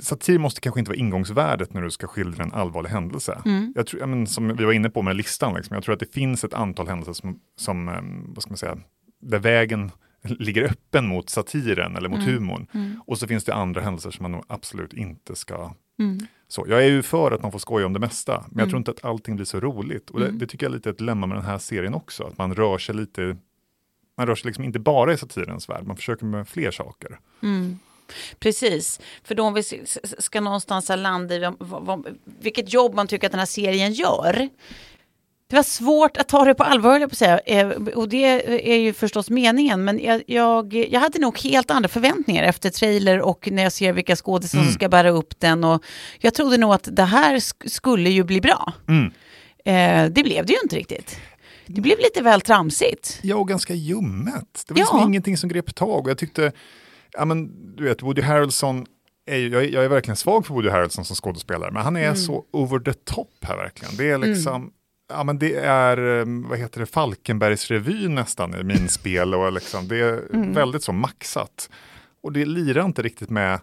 satir 0.00 0.38
måste 0.38 0.60
kanske 0.60 0.80
inte 0.80 0.90
vara 0.90 0.98
ingångsvärdet 0.98 1.74
när 1.74 1.82
du 1.82 1.90
ska 1.90 2.06
skildra 2.06 2.44
en 2.44 2.52
allvarlig 2.52 2.90
händelse. 2.90 3.42
Jag 3.74 3.86
tror, 3.86 4.00
ja, 4.00 4.06
men, 4.06 4.26
som 4.26 4.56
vi 4.56 4.64
var 4.64 4.72
inne 4.72 4.90
på 4.90 5.02
med 5.02 5.16
listan, 5.16 5.54
liksom, 5.54 5.74
jag 5.74 5.84
tror 5.84 5.92
att 5.92 6.00
det 6.00 6.12
finns 6.12 6.44
ett 6.44 6.54
antal 6.54 6.88
händelser 6.88 7.12
som, 7.12 7.40
som 7.56 7.88
em, 7.88 8.34
vad 8.34 8.42
ska 8.42 8.50
man 8.50 8.56
säga, 8.56 8.78
där 9.20 9.38
vägen 9.38 9.90
ligger 10.22 10.62
öppen 10.62 11.06
mot 11.06 11.30
satiren 11.30 11.96
eller 11.96 12.08
mot 12.08 12.22
humorn. 12.22 12.66
Och 13.06 13.18
så 13.18 13.26
finns 13.26 13.44
det 13.44 13.54
andra 13.54 13.80
händelser 13.80 14.10
som 14.10 14.22
man 14.22 14.32
nog 14.32 14.44
absolut 14.48 14.92
inte 14.92 15.36
ska 15.36 15.74
så, 16.48 16.64
jag 16.68 16.84
är 16.84 16.88
ju 16.88 17.02
för 17.02 17.30
att 17.30 17.42
man 17.42 17.52
får 17.52 17.58
skoja 17.58 17.86
om 17.86 17.92
det 17.92 17.98
mesta, 17.98 18.44
men 18.50 18.58
jag 18.58 18.68
tror 18.68 18.78
inte 18.78 18.90
att 18.90 19.04
allting 19.04 19.36
blir 19.36 19.44
så 19.44 19.60
roligt. 19.60 20.10
Och 20.10 20.20
det, 20.20 20.30
det 20.30 20.46
tycker 20.46 20.66
jag 20.66 20.70
är 20.70 20.76
lite 20.76 20.90
ett 20.90 20.98
dilemma 20.98 21.26
med 21.26 21.38
den 21.38 21.44
här 21.44 21.58
serien 21.58 21.94
också, 21.94 22.24
att 22.24 22.38
man 22.38 22.54
rör 22.54 22.78
sig 22.78 22.94
lite, 22.94 23.36
man 24.16 24.26
rör 24.26 24.34
sig 24.34 24.46
liksom 24.46 24.64
inte 24.64 24.78
bara 24.78 25.12
i 25.12 25.16
satirens 25.16 25.68
värld, 25.68 25.84
man 25.86 25.96
försöker 25.96 26.26
med 26.26 26.48
fler 26.48 26.70
saker. 26.70 27.18
Precis, 28.38 29.00
för 29.24 29.34
då 29.34 29.42
om 29.42 29.54
vi 29.54 29.62
ska 30.18 30.40
någonstans 30.40 30.90
landa 30.96 31.34
i 31.34 31.50
vilket 32.40 32.72
jobb 32.72 32.94
man 32.94 33.06
tycker 33.06 33.26
att 33.26 33.32
den 33.32 33.38
här 33.38 33.46
serien 33.46 33.92
gör. 33.92 34.48
Det 35.48 35.56
var 35.56 35.62
svårt 35.62 36.16
att 36.16 36.28
ta 36.28 36.44
det 36.44 36.54
på 36.54 36.64
allvar, 36.64 37.00
jag 37.00 37.10
på 37.10 37.16
säga. 37.16 37.38
Eh, 37.38 37.68
Och 37.68 38.08
det 38.08 38.24
är 38.72 38.76
ju 38.76 38.92
förstås 38.92 39.30
meningen. 39.30 39.84
Men 39.84 40.00
jag, 40.04 40.22
jag, 40.26 40.74
jag 40.74 41.00
hade 41.00 41.18
nog 41.18 41.38
helt 41.38 41.70
andra 41.70 41.88
förväntningar 41.88 42.42
efter 42.42 42.70
trailer 42.70 43.20
och 43.20 43.48
när 43.52 43.62
jag 43.62 43.72
ser 43.72 43.92
vilka 43.92 44.16
skådespelare 44.16 44.66
som 44.66 44.74
ska 44.74 44.88
bära 44.88 45.10
upp 45.10 45.40
den. 45.40 45.64
Och 45.64 45.84
jag 46.18 46.34
trodde 46.34 46.56
nog 46.56 46.72
att 46.74 46.88
det 46.92 47.04
här 47.04 47.36
sk- 47.36 47.68
skulle 47.68 48.10
ju 48.10 48.24
bli 48.24 48.40
bra. 48.40 48.72
Eh, 49.64 50.04
det 50.06 50.22
blev 50.22 50.46
det 50.46 50.52
ju 50.52 50.58
inte 50.62 50.76
riktigt. 50.76 51.16
Det 51.66 51.80
blev 51.80 51.98
lite 51.98 52.22
väl 52.22 52.40
tramsigt. 52.40 53.18
Ja, 53.22 53.36
och 53.36 53.48
ganska 53.48 53.74
ljummet. 53.74 54.64
Det 54.66 54.74
var 54.74 54.78
liksom 54.78 54.98
Ja. 54.98 55.06
ingenting 55.06 55.36
som 55.36 55.48
grep 55.48 55.74
tag. 55.74 56.04
Och 56.04 56.10
jag 56.10 56.18
tyckte, 56.18 56.52
ja 57.16 57.24
men 57.24 57.50
du 57.76 57.84
vet, 57.84 58.02
Woody 58.02 58.22
Harrelson, 58.22 58.86
är, 59.26 59.36
ju- 59.36 59.48
jag, 59.48 59.64
är- 59.64 59.68
jag 59.68 59.84
är 59.84 59.88
verkligen 59.88 60.16
svag 60.16 60.46
för 60.46 60.54
Woody 60.54 60.68
Harrelson 60.68 61.04
som 61.04 61.16
skådespelare, 61.16 61.70
men 61.70 61.82
han 61.82 61.96
är 61.96 62.14
så 62.14 62.44
over 62.52 62.78
the 62.78 62.92
top 62.92 63.30
här 63.40 63.56
verkligen. 63.56 63.96
Det 63.96 64.10
är 64.10 64.18
liksom, 64.18 64.70
ja 65.08 65.24
men 65.24 65.38
det 65.38 65.54
är, 65.56 65.98
um, 65.98 66.48
vad 66.48 66.58
heter 66.58 66.80
det, 66.80 66.86
Falkenbergsrevyn 66.86 68.14
nästan 68.14 68.54
i 68.60 68.64
min 68.64 68.88
spel 68.88 69.34
och 69.34 69.52
liksom, 69.52 69.88
det 69.88 69.96
är 69.96 70.20
väldigt 70.54 70.82
så 70.82 70.92
maxat. 70.92 71.70
Och 72.22 72.32
det 72.32 72.44
lirar 72.44 72.84
inte 72.84 73.02
riktigt 73.02 73.30
med 73.30 73.60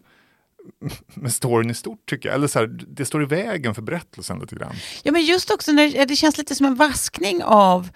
med 1.13 1.33
storyn 1.33 1.69
i 1.69 1.73
stort 1.73 2.05
tycker 2.09 2.29
jag. 2.29 2.35
Eller 2.35 2.47
så 2.47 2.59
här, 2.59 2.67
det 2.87 3.05
står 3.05 3.23
i 3.23 3.25
vägen 3.25 3.75
för 3.75 3.81
berättelsen 3.81 4.39
lite 4.39 4.55
grann. 4.55 4.75
Ja, 5.03 5.11
men 5.11 5.21
just 5.25 5.51
också 5.51 5.71
när 5.71 6.05
det 6.05 6.15
känns 6.15 6.37
lite 6.37 6.55
som 6.55 6.65
en 6.65 6.75
vaskning 6.75 7.43
av 7.43 7.89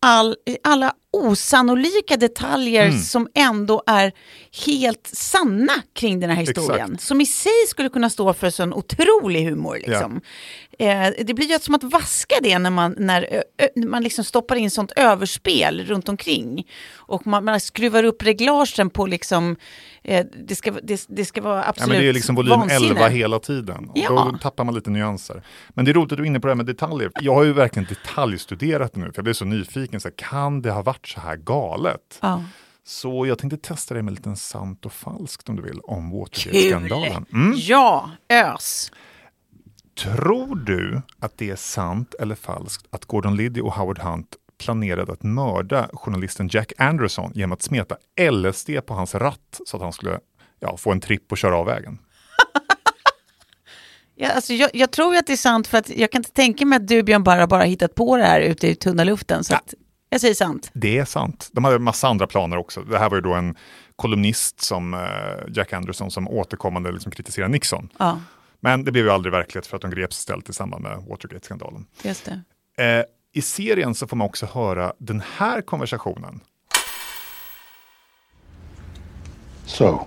all, 0.00 0.36
alla 0.62 0.94
osannolika 1.14 2.16
detaljer 2.16 2.86
Mm. 2.86 2.98
som 3.02 3.28
ändå 3.34 3.82
är 3.86 4.12
helt 4.66 5.06
sanna 5.12 5.72
kring 5.94 6.20
den 6.20 6.30
här 6.30 6.36
historien. 6.36 6.92
Exakt. 6.92 7.02
Som 7.06 7.20
i 7.20 7.26
sig 7.26 7.52
skulle 7.68 7.88
kunna 7.88 8.10
stå 8.10 8.32
för 8.34 8.50
sån 8.50 8.72
otrolig 8.74 9.44
humor. 9.44 9.78
Liksom. 9.86 10.20
Eh, 10.78 11.08
det 11.24 11.34
blir 11.34 11.46
ju 11.50 11.58
som 11.58 11.74
att 11.74 11.84
vaska 11.84 12.34
det 12.42 12.58
när 12.58 12.70
man, 12.70 12.94
när, 12.98 13.22
ö, 13.58 13.68
man 13.86 14.02
liksom 14.02 14.24
stoppar 14.24 14.56
in 14.56 14.70
sånt 14.70 14.92
överspel 14.96 15.84
runt 15.86 16.08
omkring. 16.08 16.66
Och 16.94 17.26
man, 17.26 17.44
man 17.44 17.60
skruvar 17.60 18.04
upp 18.04 18.22
reglagen 18.22 18.90
på 18.90 19.06
liksom, 19.06 19.56
eh, 20.04 20.26
det, 20.44 20.54
ska, 20.54 20.70
det, 20.70 21.06
det 21.08 21.24
ska 21.24 21.42
vara 21.42 21.56
Ja, 21.56 21.64
absolut 21.68 21.88
men 21.88 22.02
det 22.02 22.08
är 22.08 22.12
liksom 22.12 22.34
volym 22.34 22.50
vansinne. 22.60 22.88
11 22.88 23.08
hela 23.08 23.38
tiden. 23.38 23.88
Och 23.88 23.98
Ja. 23.98 24.30
Då 24.32 24.38
tappar 24.38 24.64
man 24.64 24.74
lite 24.74 24.90
nyanser. 24.90 25.42
Men 25.68 25.84
det 25.84 25.90
är 25.90 25.94
roligt 25.94 26.12
att 26.12 26.18
du 26.18 26.22
är 26.24 26.26
inne 26.26 26.40
på 26.40 26.46
det 26.46 26.50
här 26.50 26.56
med 26.56 26.66
detaljer. 26.66 27.10
Jag 27.20 27.34
har 27.34 27.44
ju 27.44 27.52
verkligen 27.52 27.88
detaljstuderat 27.88 28.92
det 28.92 29.00
nu, 29.00 29.06
för 29.06 29.12
jag 29.16 29.24
blev 29.24 29.34
så 29.34 29.44
nyfiken. 29.44 30.00
Så 30.00 30.08
här, 30.08 30.14
kan 30.16 30.62
det 30.62 30.70
ha 30.70 30.82
varit 30.82 31.08
så 31.08 31.20
här 31.20 31.36
galet? 31.36 32.18
Ja. 32.20 32.42
Så 32.86 33.26
jag 33.26 33.38
tänkte 33.38 33.56
testa 33.56 33.94
det 33.94 34.02
med 34.02 34.14
lite 34.14 34.36
sant 34.36 34.86
och 34.86 34.92
falskt 34.92 35.48
om 35.48 35.56
du 35.56 35.62
vill, 35.62 35.80
om! 35.80 36.10
Watergate-skandalen. 36.10 37.26
Mm. 37.32 37.54
Ja, 37.56 38.10
ös. 38.28 38.92
Tror 39.98 40.56
du 40.56 41.02
att 41.18 41.38
det 41.38 41.50
är 41.50 41.56
sant 41.56 42.14
eller 42.20 42.34
falskt 42.34 42.86
att 42.90 43.04
Gordon 43.04 43.36
Liddy 43.36 43.60
och 43.60 43.74
Howard 43.74 43.98
Hunt 43.98 44.36
planerade 44.58 45.12
att 45.12 45.22
mörda 45.22 45.88
journalisten 45.92 46.48
Jack 46.52 46.72
Anderson 46.78 47.32
genom 47.34 47.52
att 47.52 47.62
smeta 47.62 47.96
LSD 48.30 48.70
på 48.86 48.94
hans 48.94 49.14
ratt 49.14 49.60
så 49.66 49.76
att 49.76 49.82
han 49.82 49.92
skulle 49.92 50.18
ja, 50.60 50.76
få 50.76 50.92
en 50.92 51.00
tripp 51.00 51.32
och 51.32 51.38
köra 51.38 51.56
av 51.56 51.66
vägen? 51.66 51.98
Ja, 54.16 54.30
alltså 54.30 54.52
jag, 54.52 54.70
jag 54.74 54.90
tror 54.90 55.16
att 55.16 55.26
det 55.26 55.32
är 55.32 55.36
sant 55.36 55.66
för 55.66 55.78
att 55.78 55.88
jag 55.88 56.12
kan 56.12 56.18
inte 56.18 56.30
tänka 56.30 56.66
mig 56.66 56.76
att 56.76 56.88
du 56.88 57.02
Björn 57.02 57.24
bara 57.24 57.46
bara 57.46 57.62
hittat 57.62 57.94
på 57.94 58.16
det 58.16 58.24
här 58.24 58.40
ute 58.40 58.68
i 58.68 58.74
tunna 58.74 59.04
luften. 59.04 59.44
Så 59.44 59.54
att 59.54 59.74
jag 60.10 60.20
säger 60.20 60.34
sant. 60.34 60.70
Det 60.74 60.98
är 60.98 61.04
sant. 61.04 61.48
De 61.52 61.64
hade 61.64 61.76
en 61.76 61.82
massa 61.82 62.08
andra 62.08 62.26
planer 62.26 62.56
också. 62.56 62.80
Det 62.82 62.98
här 62.98 63.10
var 63.10 63.16
ju 63.16 63.20
då 63.20 63.34
en 63.34 63.56
kolumnist 63.96 64.60
som 64.60 64.94
eh, 64.94 65.00
Jack 65.48 65.72
Anderson 65.72 66.10
som 66.10 66.28
återkommande 66.28 66.92
liksom 66.92 67.12
kritiserade 67.12 67.52
Nixon. 67.52 67.88
Ja, 67.98 68.20
Men 68.60 68.84
det 68.84 68.92
blev 68.92 69.04
ju 69.04 69.10
aldrig 69.10 69.32
verklighet 69.32 69.66
för 69.66 69.76
att 69.76 69.82
de 69.82 69.90
greps 69.90 70.18
istället 70.18 70.48
i 70.48 70.52
samband 70.52 70.82
med 70.82 71.04
Watergate-skandalen. 71.08 71.86
just 72.02 72.30
det. 72.76 72.84
Eh, 72.84 73.04
I 73.36 73.42
serien 73.42 73.94
så 73.94 74.06
får 74.06 74.16
man 74.16 74.26
också 74.26 74.46
höra 74.46 74.92
den 74.98 75.22
här 75.36 75.60
konversationen. 75.60 76.40
So, 79.66 80.06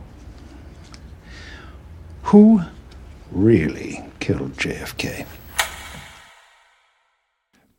who 2.31 2.61
really 3.35 3.97
killed 4.19 4.51
JFK? 4.65 5.07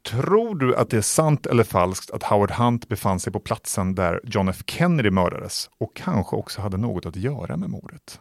Tror 0.02 0.54
du 0.54 0.76
att 0.76 0.90
det 0.90 0.96
är 0.96 1.00
sant 1.00 1.46
eller 1.46 1.64
falskt 1.64 2.10
att 2.10 2.22
Howard 2.22 2.50
Hunt 2.50 2.88
befann 2.88 3.20
sig 3.20 3.32
på 3.32 3.40
platsen 3.40 3.94
där 3.94 4.20
John 4.24 4.48
F 4.48 4.62
Kennedy 4.66 5.10
mördades 5.10 5.70
och 5.78 5.96
kanske 5.96 6.36
också 6.36 6.60
hade 6.60 6.76
något 6.76 7.06
att 7.06 7.16
göra 7.16 7.56
med 7.56 7.70
mordet? 7.70 8.20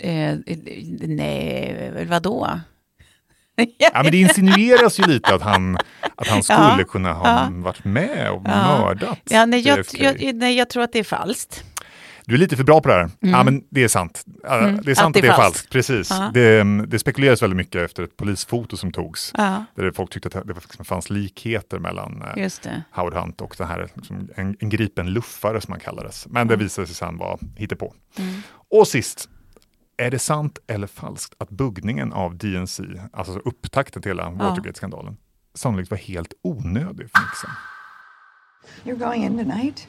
Eh, 0.00 0.30
eh, 0.30 0.38
nej, 1.00 2.06
vadå? 2.10 2.60
Ja, 3.78 3.90
men 4.02 4.10
det 4.12 4.18
insinueras 4.20 4.98
ju 5.00 5.02
lite 5.06 5.34
att 5.34 5.42
han, 5.42 5.76
att 6.16 6.28
han 6.28 6.42
skulle 6.42 6.58
Ja, 6.78 6.84
kunna 6.88 7.12
ha 7.12 7.28
ja. 7.28 7.48
varit 7.52 7.84
med 7.84 8.30
och 8.30 8.42
mördat 8.42 9.18
Ja, 9.24 9.46
nej, 9.46 9.60
jag, 9.60 9.84
jag, 9.92 10.34
nej, 10.34 10.56
jag 10.56 10.68
tror 10.70 10.82
att 10.82 10.92
det 10.92 10.98
är 10.98 11.04
falskt. 11.04 11.64
Du 12.24 12.34
är 12.34 12.38
lite 12.38 12.56
för 12.56 12.64
bra 12.64 12.80
på 12.80 12.88
det 12.88 12.94
här. 12.94 13.10
Ja, 13.20 13.42
men 13.42 13.62
det 13.70 13.84
är 13.84 13.88
sant. 13.88 14.24
Ja, 14.42 14.56
Det 14.82 14.90
är 14.90 14.94
sant 14.94 15.16
att 15.16 15.22
det 15.22 15.28
är 15.28 15.32
falskt. 15.32 15.70
Precis. 15.70 16.10
Ja. 16.10 16.30
Det, 16.34 16.62
det 16.86 16.98
spekuleras 16.98 17.42
väldigt 17.42 17.56
mycket 17.56 17.82
efter 17.84 18.02
ett 18.02 18.16
polisfoto 18.16 18.76
som 18.76 18.92
togs. 18.92 19.32
Ja, 19.36 19.64
Där 19.76 19.90
folk 19.90 20.10
tyckte 20.10 20.38
att 20.38 20.46
det 20.46 20.54
liksom 20.54 20.84
fanns 20.84 21.10
likheter 21.10 21.78
mellan 21.78 22.22
eh, 22.36 22.50
det. 22.62 22.82
Howard 22.90 23.14
Hunt 23.14 23.40
och 23.40 23.54
den 23.58 23.66
här, 23.68 23.88
liksom, 23.94 24.28
en, 24.36 24.56
en 24.60 24.68
gripen 24.68 25.06
luffare 25.12 25.60
som 25.60 25.72
han 25.72 25.80
kallades. 25.80 26.26
Men 26.30 26.48
det 26.48 26.56
visade 26.56 26.86
sig 26.86 26.96
sen 26.96 27.16
vara 27.18 27.38
hittepå. 27.56 27.94
Och 28.70 28.88
sist, 28.88 29.28
Är 29.98 30.10
det 30.10 30.18
sant 30.18 30.58
eller 30.66 30.86
falskt 30.86 31.34
att 31.38 31.50
buggningen 31.50 32.12
av 32.12 32.36
DNC, 32.36 32.82
alltså 33.12 33.38
upptakten 33.38 34.02
till 34.02 34.10
hela 34.10 34.30
Watergate-skandalen, 34.30 35.16
sannolikt 35.54 35.90
var 35.90 35.98
helt 35.98 36.32
onödig 36.42 37.10
för 37.10 37.20
Nixon? 37.20 37.50
You're 38.84 39.08
going 39.08 39.24
in 39.24 39.38
tonight? 39.38 39.88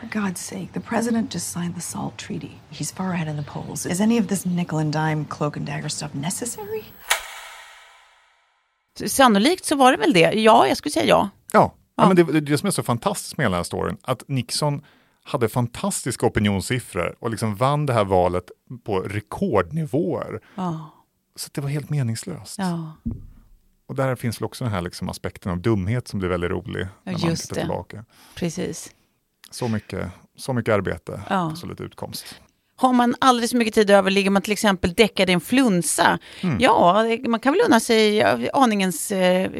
For 0.00 0.06
God's 0.20 0.36
sake, 0.36 0.68
the 0.72 0.80
president 0.80 1.34
just 1.34 1.52
signed 1.52 1.74
the 1.74 1.80
SALT 1.80 2.18
treaty. 2.18 2.50
He's 2.70 2.94
far 2.94 3.12
ahead 3.12 3.30
in 3.30 3.44
the 3.44 3.50
polls. 3.50 3.86
Is 3.86 4.00
any 4.00 4.20
of 4.20 4.26
this 4.26 4.46
nickel 4.46 4.78
and 4.78 4.92
dime 4.92 5.24
cloak 5.24 5.56
and 5.56 5.66
dagger 5.66 5.88
stuff 5.88 6.14
necessary? 6.14 6.82
Sannolikt 9.06 9.64
så 9.64 9.76
var 9.76 9.92
det 9.92 9.98
väl 9.98 10.12
det. 10.12 10.32
Ja, 10.32 10.68
jag 10.68 10.76
skulle 10.76 10.92
säga 10.92 11.06
ja. 11.06 11.28
Ja, 11.52 11.74
ja. 11.96 12.06
men 12.06 12.16
det, 12.16 12.22
det 12.24 12.38
är 12.38 12.40
det 12.40 12.58
som 12.58 12.66
är 12.66 12.70
så 12.70 12.82
fantastiskt 12.82 13.36
med 13.36 13.44
hela 13.44 13.50
den 13.50 13.58
här 13.58 13.64
storyn, 13.64 13.96
att 14.02 14.28
Nixon 14.28 14.82
hade 15.26 15.48
fantastiska 15.48 16.26
opinionssiffror 16.26 17.16
och 17.18 17.30
liksom 17.30 17.54
vann 17.56 17.86
det 17.86 17.92
här 17.92 18.04
valet 18.04 18.50
på 18.84 19.00
rekordnivåer. 19.00 20.40
Ja. 20.54 20.90
Så 21.36 21.50
det 21.54 21.60
var 21.60 21.68
helt 21.68 21.90
meningslöst. 21.90 22.58
ja. 22.58 22.92
Och 23.88 23.94
där 23.94 24.14
finns 24.16 24.40
väl 24.40 24.44
också 24.46 24.64
den 24.64 24.72
här 24.72 24.80
liksom 24.80 25.08
aspekten 25.08 25.52
av 25.52 25.58
dumhet 25.58 26.08
som 26.08 26.18
blir 26.18 26.28
väldigt 26.28 26.50
rolig 26.50 26.86
när 27.04 27.12
man 27.12 27.20
just 27.22 27.42
tittar 27.42 27.54
det. 27.54 27.60
tillbaka. 27.60 28.04
Precis. 28.36 28.94
Så 29.50 29.68
mycket, 29.68 30.10
så 30.36 30.52
mycket 30.52 30.74
arbete, 30.74 31.20
Ja. 31.30 31.56
så 31.56 31.66
lite 31.66 31.82
utkomst. 31.82 32.40
Har 32.78 32.92
man 32.92 33.14
alldeles 33.18 33.50
för 33.50 33.58
mycket 33.58 33.74
tid 33.74 33.90
över, 33.90 34.10
ligger 34.10 34.30
man 34.30 34.42
till 34.42 34.52
exempel 34.52 34.92
däckad 34.92 35.30
i 35.30 35.32
en 35.32 35.40
flunsa, 35.40 36.18
Mm. 36.42 36.56
ja, 36.60 37.04
man 37.28 37.40
kan 37.40 37.52
väl 37.52 37.62
unna 37.66 37.80
sig 37.80 38.16
ja, 38.16 38.38
aningens 38.52 39.12
eh, 39.12 39.50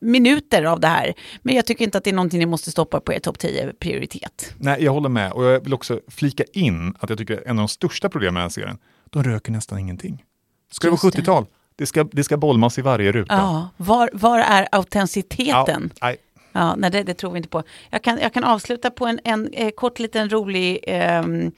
minuter 0.00 0.64
av 0.64 0.80
det 0.80 0.86
här. 0.88 1.14
Men 1.42 1.54
jag 1.54 1.66
tycker 1.66 1.84
inte 1.84 1.98
att 1.98 2.04
det 2.04 2.10
är 2.10 2.14
någonting 2.14 2.38
ni 2.38 2.46
måste 2.46 2.70
stoppa 2.70 3.00
på 3.00 3.12
er 3.12 3.18
topp 3.18 3.36
10-prioritet. 3.38 4.54
Nej, 4.58 4.84
jag 4.84 4.92
håller 4.92 5.08
med 5.08 5.32
och 5.32 5.44
jag 5.44 5.60
vill 5.64 5.74
också 5.74 6.00
flika 6.08 6.44
in 6.52 6.94
att 7.00 7.08
jag 7.10 7.18
tycker 7.18 7.34
att 7.38 7.44
en 7.44 7.50
av 7.58 7.62
de 7.62 7.68
största 7.68 8.08
problemen 8.08 8.34
med 8.34 8.42
den 8.42 8.50
serien, 8.50 8.78
de 9.10 9.24
röker 9.24 9.52
nästan 9.52 9.78
ingenting. 9.78 10.24
Ska 10.72 10.86
det 10.86 10.90
vara 11.02 11.10
det. 11.10 11.18
70-tal? 11.20 11.46
Det 11.76 11.86
ska, 11.86 12.04
det 12.04 12.24
ska 12.24 12.36
bolmas 12.36 12.78
i 12.78 12.82
varje 12.82 13.12
ruta. 13.12 13.34
Ja, 13.34 13.68
var, 13.76 14.10
var 14.12 14.38
är 14.38 14.62
Ja, 14.62 14.68
autenticiteten? 14.78 15.92
nej. 16.02 16.16
Ja, 16.52 16.74
nej, 16.76 16.90
det, 16.90 17.02
det 17.02 17.14
tror 17.14 17.30
vi 17.30 17.36
inte 17.36 17.48
på. 17.48 17.62
Jag 17.90 18.02
kan, 18.02 18.18
jag 18.18 18.32
kan 18.32 18.44
avsluta 18.44 18.90
på 18.90 19.06
en, 19.06 19.20
en 19.24 19.48
eh, 19.52 19.70
kort 19.70 19.98
liten 19.98 20.30
rolig, 20.30 20.84
ehm, 20.86 21.52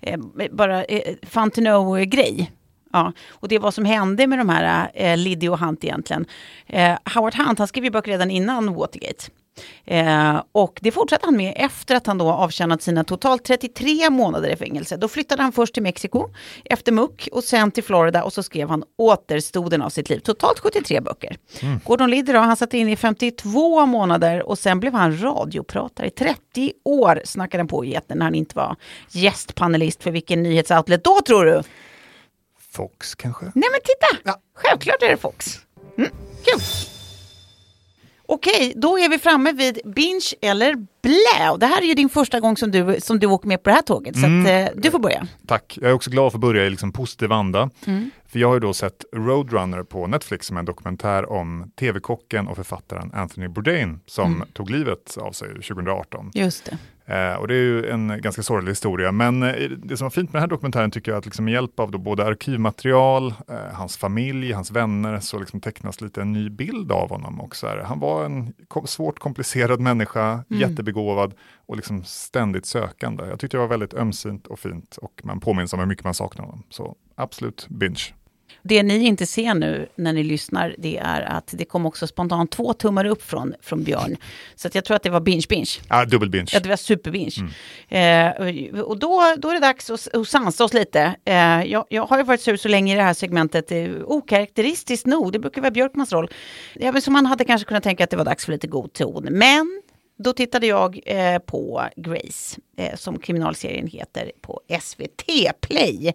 eh, 0.00 0.18
bara 0.50 0.84
eh, 0.84 1.14
fun 1.22 1.50
to 1.50 1.60
know-grej. 1.60 2.52
Ja, 2.92 3.12
och 3.30 3.48
det 3.48 3.54
är 3.54 3.60
vad 3.60 3.74
som 3.74 3.84
hände 3.84 4.26
med 4.26 4.38
de 4.38 4.48
här 4.48 4.90
eh, 4.94 5.16
Liddy 5.16 5.48
och 5.48 5.58
Hunt 5.58 5.84
egentligen. 5.84 6.26
Eh, 6.66 6.98
Howard 7.14 7.34
Hunt, 7.34 7.58
han 7.58 7.68
skrev 7.68 7.84
ju 7.84 7.90
böcker 7.90 8.10
redan 8.10 8.30
innan 8.30 8.74
Watergate. 8.74 9.24
Eh, 9.84 10.42
och 10.52 10.78
det 10.82 10.92
fortsatte 10.92 11.26
han 11.26 11.36
med 11.36 11.52
efter 11.56 11.94
att 11.94 12.06
han 12.06 12.18
då 12.18 12.30
avtjänat 12.30 12.82
sina 12.82 13.04
totalt 13.04 13.44
33 13.44 14.10
månader 14.10 14.48
i 14.48 14.56
fängelse. 14.56 14.96
Då 14.96 15.08
flyttade 15.08 15.42
han 15.42 15.52
först 15.52 15.74
till 15.74 15.82
Mexiko, 15.82 16.30
efter 16.64 16.92
muck 16.92 17.28
och 17.32 17.44
sen 17.44 17.70
till 17.70 17.84
Florida 17.84 18.24
och 18.24 18.32
så 18.32 18.42
skrev 18.42 18.68
han 18.68 18.84
återstoden 18.98 19.82
av 19.82 19.90
sitt 19.90 20.10
liv. 20.10 20.18
Totalt 20.18 20.58
73 20.58 21.00
böcker. 21.00 21.36
Gordon 21.84 22.10
Liddy 22.10 22.32
då, 22.32 22.38
han 22.38 22.56
satt 22.56 22.74
inne 22.74 22.92
i 22.92 22.96
52 22.96 23.86
månader 23.86 24.48
och 24.48 24.58
sen 24.58 24.80
blev 24.80 24.94
han 24.94 25.22
radiopratare 25.22 26.06
i 26.06 26.10
30 26.10 26.72
år. 26.84 27.22
Snackade 27.24 27.60
han 27.60 27.68
på 27.68 27.84
i 27.84 27.98
när 28.06 28.24
han 28.24 28.34
inte 28.34 28.56
var 28.56 28.76
gästpanelist 29.10 30.02
för 30.02 30.10
vilken 30.10 30.42
nyhetsoutlet 30.42 31.04
då 31.04 31.20
tror 31.26 31.44
du? 31.44 31.62
Fox 32.72 33.14
kanske? 33.14 33.44
Nej 33.44 33.68
men 33.72 33.80
titta! 33.84 34.22
Ja. 34.24 34.40
Självklart 34.54 35.02
är 35.02 35.08
det 35.08 35.16
Fox. 35.16 35.58
Mm, 35.98 36.10
kul! 36.44 36.60
Okej, 38.30 38.72
då 38.76 38.98
är 38.98 39.08
vi 39.08 39.18
framme 39.18 39.52
vid 39.52 39.78
binge 39.84 40.34
eller 40.40 40.74
blä. 41.02 41.50
Och 41.50 41.58
det 41.58 41.66
här 41.66 41.82
är 41.82 41.86
ju 41.86 41.94
din 41.94 42.08
första 42.08 42.40
gång 42.40 42.56
som 42.56 42.70
du, 42.70 42.96
som 43.00 43.18
du 43.18 43.26
åker 43.26 43.48
med 43.48 43.62
på 43.62 43.70
det 43.70 43.74
här 43.74 43.82
tåget. 43.82 44.14
Så 44.18 44.26
att, 44.26 44.48
eh, 44.48 44.80
du 44.82 44.90
får 44.90 44.98
börja. 44.98 45.26
Tack. 45.46 45.78
Jag 45.80 45.90
är 45.90 45.94
också 45.94 46.10
glad 46.10 46.32
för 46.32 46.36
att 46.38 46.40
börja 46.40 46.64
i 46.66 46.70
liksom 46.70 46.92
positiv 46.92 47.32
anda. 47.32 47.70
Mm. 47.86 48.10
För 48.28 48.38
jag 48.38 48.48
har 48.48 48.54
ju 48.54 48.60
då 48.60 48.74
sett 48.74 49.04
Roadrunner 49.14 49.82
på 49.82 50.06
Netflix 50.06 50.46
som 50.46 50.56
är 50.56 50.58
en 50.60 50.66
dokumentär 50.66 51.30
om 51.32 51.70
tv-kocken 51.78 52.48
och 52.48 52.56
författaren 52.56 53.10
Anthony 53.14 53.48
Bourdain 53.48 54.00
som 54.06 54.34
Mm. 54.34 54.48
tog 54.52 54.70
livet 54.70 55.16
av 55.20 55.32
sig 55.32 55.48
2018. 55.48 56.30
Just 56.34 56.64
det. 56.64 56.78
Eh, 57.08 57.34
och 57.34 57.48
det 57.48 57.54
är 57.54 57.62
ju 57.62 57.90
en 57.90 58.20
ganska 58.20 58.42
sorglig 58.42 58.70
historia, 58.70 59.12
men 59.12 59.42
eh, 59.42 59.70
det 59.70 59.96
som 59.96 60.04
var 60.04 60.10
fint 60.10 60.32
med 60.32 60.42
den 60.42 60.42
här 60.42 60.48
dokumentären 60.48 60.90
tycker 60.90 61.12
jag 61.12 61.18
att 61.18 61.24
liksom 61.24 61.44
med 61.44 61.54
hjälp 61.54 61.80
av 61.80 61.90
då 61.90 61.98
både 61.98 62.24
arkivmaterial, 62.24 63.34
eh, 63.48 63.56
hans 63.72 63.96
familj, 63.96 64.52
hans 64.52 64.70
vänner, 64.70 65.20
så 65.20 65.38
liksom 65.38 65.60
tecknas 65.60 66.00
lite 66.00 66.22
en 66.22 66.32
ny 66.32 66.50
bild 66.50 66.92
av 66.92 67.10
honom 67.10 67.40
också. 67.40 67.66
Här. 67.66 67.78
Han 67.78 68.00
var 68.00 68.24
en 68.24 68.52
svårt 68.84 69.18
komplicerad 69.18 69.80
människa, 69.80 70.44
jättebegåvad 70.48 71.34
och 71.66 71.76
liksom 71.76 72.04
ständigt 72.04 72.66
sökande. 72.66 73.24
Jag 73.24 73.40
tyckte 73.40 73.56
det 73.56 73.60
var 73.60 73.68
väldigt 73.68 73.94
ömsint 73.94 74.46
och 74.46 74.58
fint 74.58 74.96
och 74.96 75.20
man 75.24 75.40
påminns 75.40 75.72
om 75.72 75.78
hur 75.78 75.86
mycket 75.86 76.04
man 76.04 76.14
saknar 76.14 76.44
honom. 76.44 76.62
Så 76.70 76.96
absolut 77.14 77.66
binge. 77.68 78.14
Det 78.68 78.82
ni 78.82 79.06
inte 79.06 79.26
ser 79.26 79.54
nu 79.54 79.88
när 79.94 80.12
ni 80.12 80.24
lyssnar, 80.24 80.74
det 80.78 80.98
är 80.98 81.20
att 81.20 81.54
det 81.56 81.64
kom 81.64 81.86
också 81.86 82.06
spontant 82.06 82.50
två 82.50 82.72
tummar 82.72 83.04
upp 83.04 83.22
från, 83.22 83.54
från 83.62 83.84
Björn. 83.84 84.16
Så 84.56 84.68
jag 84.72 84.84
tror 84.84 84.96
att 84.96 85.02
det 85.02 85.10
var 85.10 85.20
binge-binge. 85.20 85.80
Ah, 85.88 86.04
dubbel 86.04 86.30
binge. 86.30 86.50
Ja, 86.52 86.60
det 86.60 86.68
var 86.68 86.76
superbinge. 86.76 87.30
Eh, 87.88 88.80
och 88.80 88.98
då, 88.98 89.34
då 89.38 89.48
är 89.48 89.54
det 89.54 89.60
dags 89.60 89.90
att, 89.90 90.14
att 90.14 90.28
sansa 90.28 90.64
oss 90.64 90.72
lite. 90.72 91.14
Eh, 91.24 91.62
jag, 91.62 91.84
jag 91.88 92.06
har 92.06 92.18
ju 92.18 92.24
varit 92.24 92.40
sur 92.40 92.56
så 92.56 92.68
länge 92.68 92.92
i 92.92 92.96
det 92.96 93.02
här 93.02 93.14
segmentet, 93.14 93.72
eh, 93.72 93.90
okaraktäristiskt 94.04 95.06
nog, 95.06 95.32
det 95.32 95.38
brukar 95.38 95.60
vara 95.60 95.70
Björkmans 95.70 96.12
roll. 96.12 96.30
Ja, 96.74 96.92
men 96.92 97.02
så 97.02 97.10
man 97.10 97.26
hade 97.26 97.44
kanske 97.44 97.68
kunnat 97.68 97.82
tänka 97.82 98.04
att 98.04 98.10
det 98.10 98.16
var 98.16 98.24
dags 98.24 98.44
för 98.44 98.52
lite 98.52 98.66
god 98.66 98.92
ton. 98.92 99.28
Men 99.30 99.82
då 100.18 100.32
tittade 100.32 100.66
jag 100.66 101.00
eh, 101.06 101.38
på 101.38 101.82
Grace, 101.96 102.60
eh, 102.76 102.96
som 102.96 103.18
kriminalserien 103.18 103.86
heter 103.86 104.32
på 104.40 104.60
SVT 104.80 105.24
Play. 105.60 106.06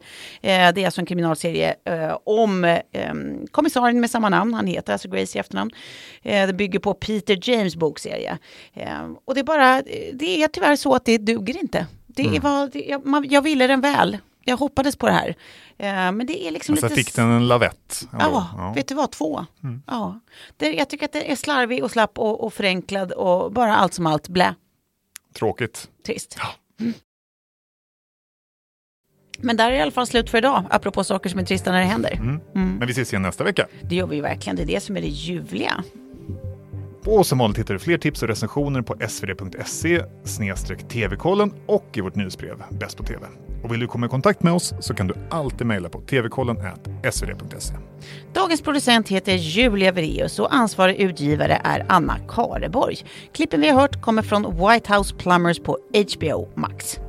Eh, 0.41 0.73
det 0.73 0.81
är 0.81 0.85
alltså 0.85 1.01
en 1.01 1.05
kriminalserie 1.05 1.75
eh, 1.85 2.17
om 2.23 2.63
eh, 2.63 3.13
kommissarien 3.51 4.01
med 4.01 4.09
samma 4.09 4.29
namn, 4.29 4.53
han 4.53 4.67
heter 4.67 4.93
alltså 4.93 5.07
Grace 5.09 5.37
i 5.37 5.39
efternamn. 5.39 5.71
Eh, 6.21 6.47
det 6.47 6.53
bygger 6.53 6.79
på 6.79 6.93
Peter 6.93 7.39
James 7.49 7.75
bokserie. 7.75 8.37
Eh, 8.73 9.11
och 9.25 9.33
det 9.33 9.39
är 9.39 9.43
bara, 9.43 9.81
det 10.13 10.43
är 10.43 10.47
tyvärr 10.47 10.75
så 10.75 10.95
att 10.95 11.05
det 11.05 11.17
duger 11.17 11.57
inte. 11.57 11.87
Det 12.07 12.23
är 12.23 12.39
vad, 12.39 12.71
det, 12.71 12.79
jag, 12.79 13.05
man, 13.05 13.29
jag 13.29 13.41
ville 13.41 13.67
den 13.67 13.81
väl. 13.81 14.17
Jag 14.45 14.57
hoppades 14.57 14.95
på 14.95 15.05
det 15.05 15.13
här. 15.13 15.35
Eh, 15.77 16.11
men 16.11 16.25
det 16.25 16.47
är 16.47 16.51
liksom 16.51 16.77
så 16.77 16.85
lite... 16.85 16.95
fick 16.95 17.15
den 17.15 17.29
en 17.29 17.47
lavett. 17.47 18.07
ändå. 18.11 18.45
Ja, 18.57 18.73
vet 18.75 18.87
du 18.87 18.95
vad? 18.95 19.11
Två. 19.11 19.45
Ja. 19.87 20.19
Det, 20.57 20.73
jag 20.73 20.89
tycker 20.89 21.05
att 21.05 21.13
det 21.13 21.31
är 21.31 21.35
slarvig 21.35 21.83
och 21.83 21.91
slapp 21.91 22.19
och, 22.19 22.43
och 22.43 22.53
förenklad 22.53 23.11
och 23.11 23.51
bara 23.51 23.75
allt 23.75 23.93
som 23.93 24.07
allt 24.07 24.27
blä. 24.27 24.55
Tråkigt. 25.33 25.89
Trist. 26.05 26.37
Mm. 26.79 26.93
Men 29.37 29.57
där 29.57 29.67
är 29.67 29.71
det 29.71 29.77
i 29.77 29.81
alla 29.81 29.91
fall 29.91 30.07
slut 30.07 30.29
för 30.29 30.37
idag, 30.37 30.63
apropå 30.69 31.03
saker 31.03 31.29
som 31.29 31.39
är 31.39 31.45
trista 31.45 31.71
när 31.71 31.79
det 31.79 31.85
händer. 31.85 32.11
Mm. 32.11 32.39
Men 32.53 32.87
vi 32.87 32.91
ses 32.91 33.13
igen 33.13 33.21
nästa 33.21 33.43
vecka. 33.43 33.67
Det 33.81 33.95
gör 33.95 34.07
vi 34.07 34.15
ju 34.15 34.21
verkligen, 34.21 34.55
det 34.55 34.61
är 34.61 34.67
det 34.67 34.79
som 34.79 34.97
är 34.97 35.01
det 35.01 35.07
ljuvliga. 35.07 35.83
Och 37.05 37.27
som 37.27 37.37
vanligt 37.37 37.59
hittar 37.59 37.73
du 37.73 37.79
fler 37.79 37.97
tips 37.97 38.21
och 38.21 38.27
recensioner 38.27 38.81
på 38.81 38.95
svd.se 39.07 40.05
tv-kollen 40.75 41.53
och 41.65 41.85
i 41.93 42.01
vårt 42.01 42.15
nyhetsbrev 42.15 42.63
Bäst 42.71 42.97
på 42.97 43.03
TV. 43.03 43.27
Och 43.63 43.73
vill 43.73 43.79
du 43.79 43.87
komma 43.87 44.05
i 44.05 44.09
kontakt 44.09 44.43
med 44.43 44.53
oss 44.53 44.73
så 44.79 44.93
kan 44.93 45.07
du 45.07 45.13
alltid 45.29 45.67
mejla 45.67 45.89
på 45.89 46.01
tvkollen 46.01 46.57
svd.se. 47.11 47.73
Dagens 48.33 48.61
producent 48.61 49.09
heter 49.09 49.33
Julia 49.33 49.91
Vereus 49.91 50.39
och 50.39 50.53
ansvarig 50.55 50.95
utgivare 50.95 51.61
är 51.63 51.85
Anna 51.89 52.17
Kareborg. 52.29 52.97
Klippen 53.33 53.61
vi 53.61 53.69
har 53.69 53.81
hört 53.81 54.01
kommer 54.01 54.21
från 54.21 54.43
White 54.43 54.95
House 54.95 55.15
Plumbers 55.15 55.59
på 55.59 55.77
HBO 55.93 56.49
Max. 56.55 56.99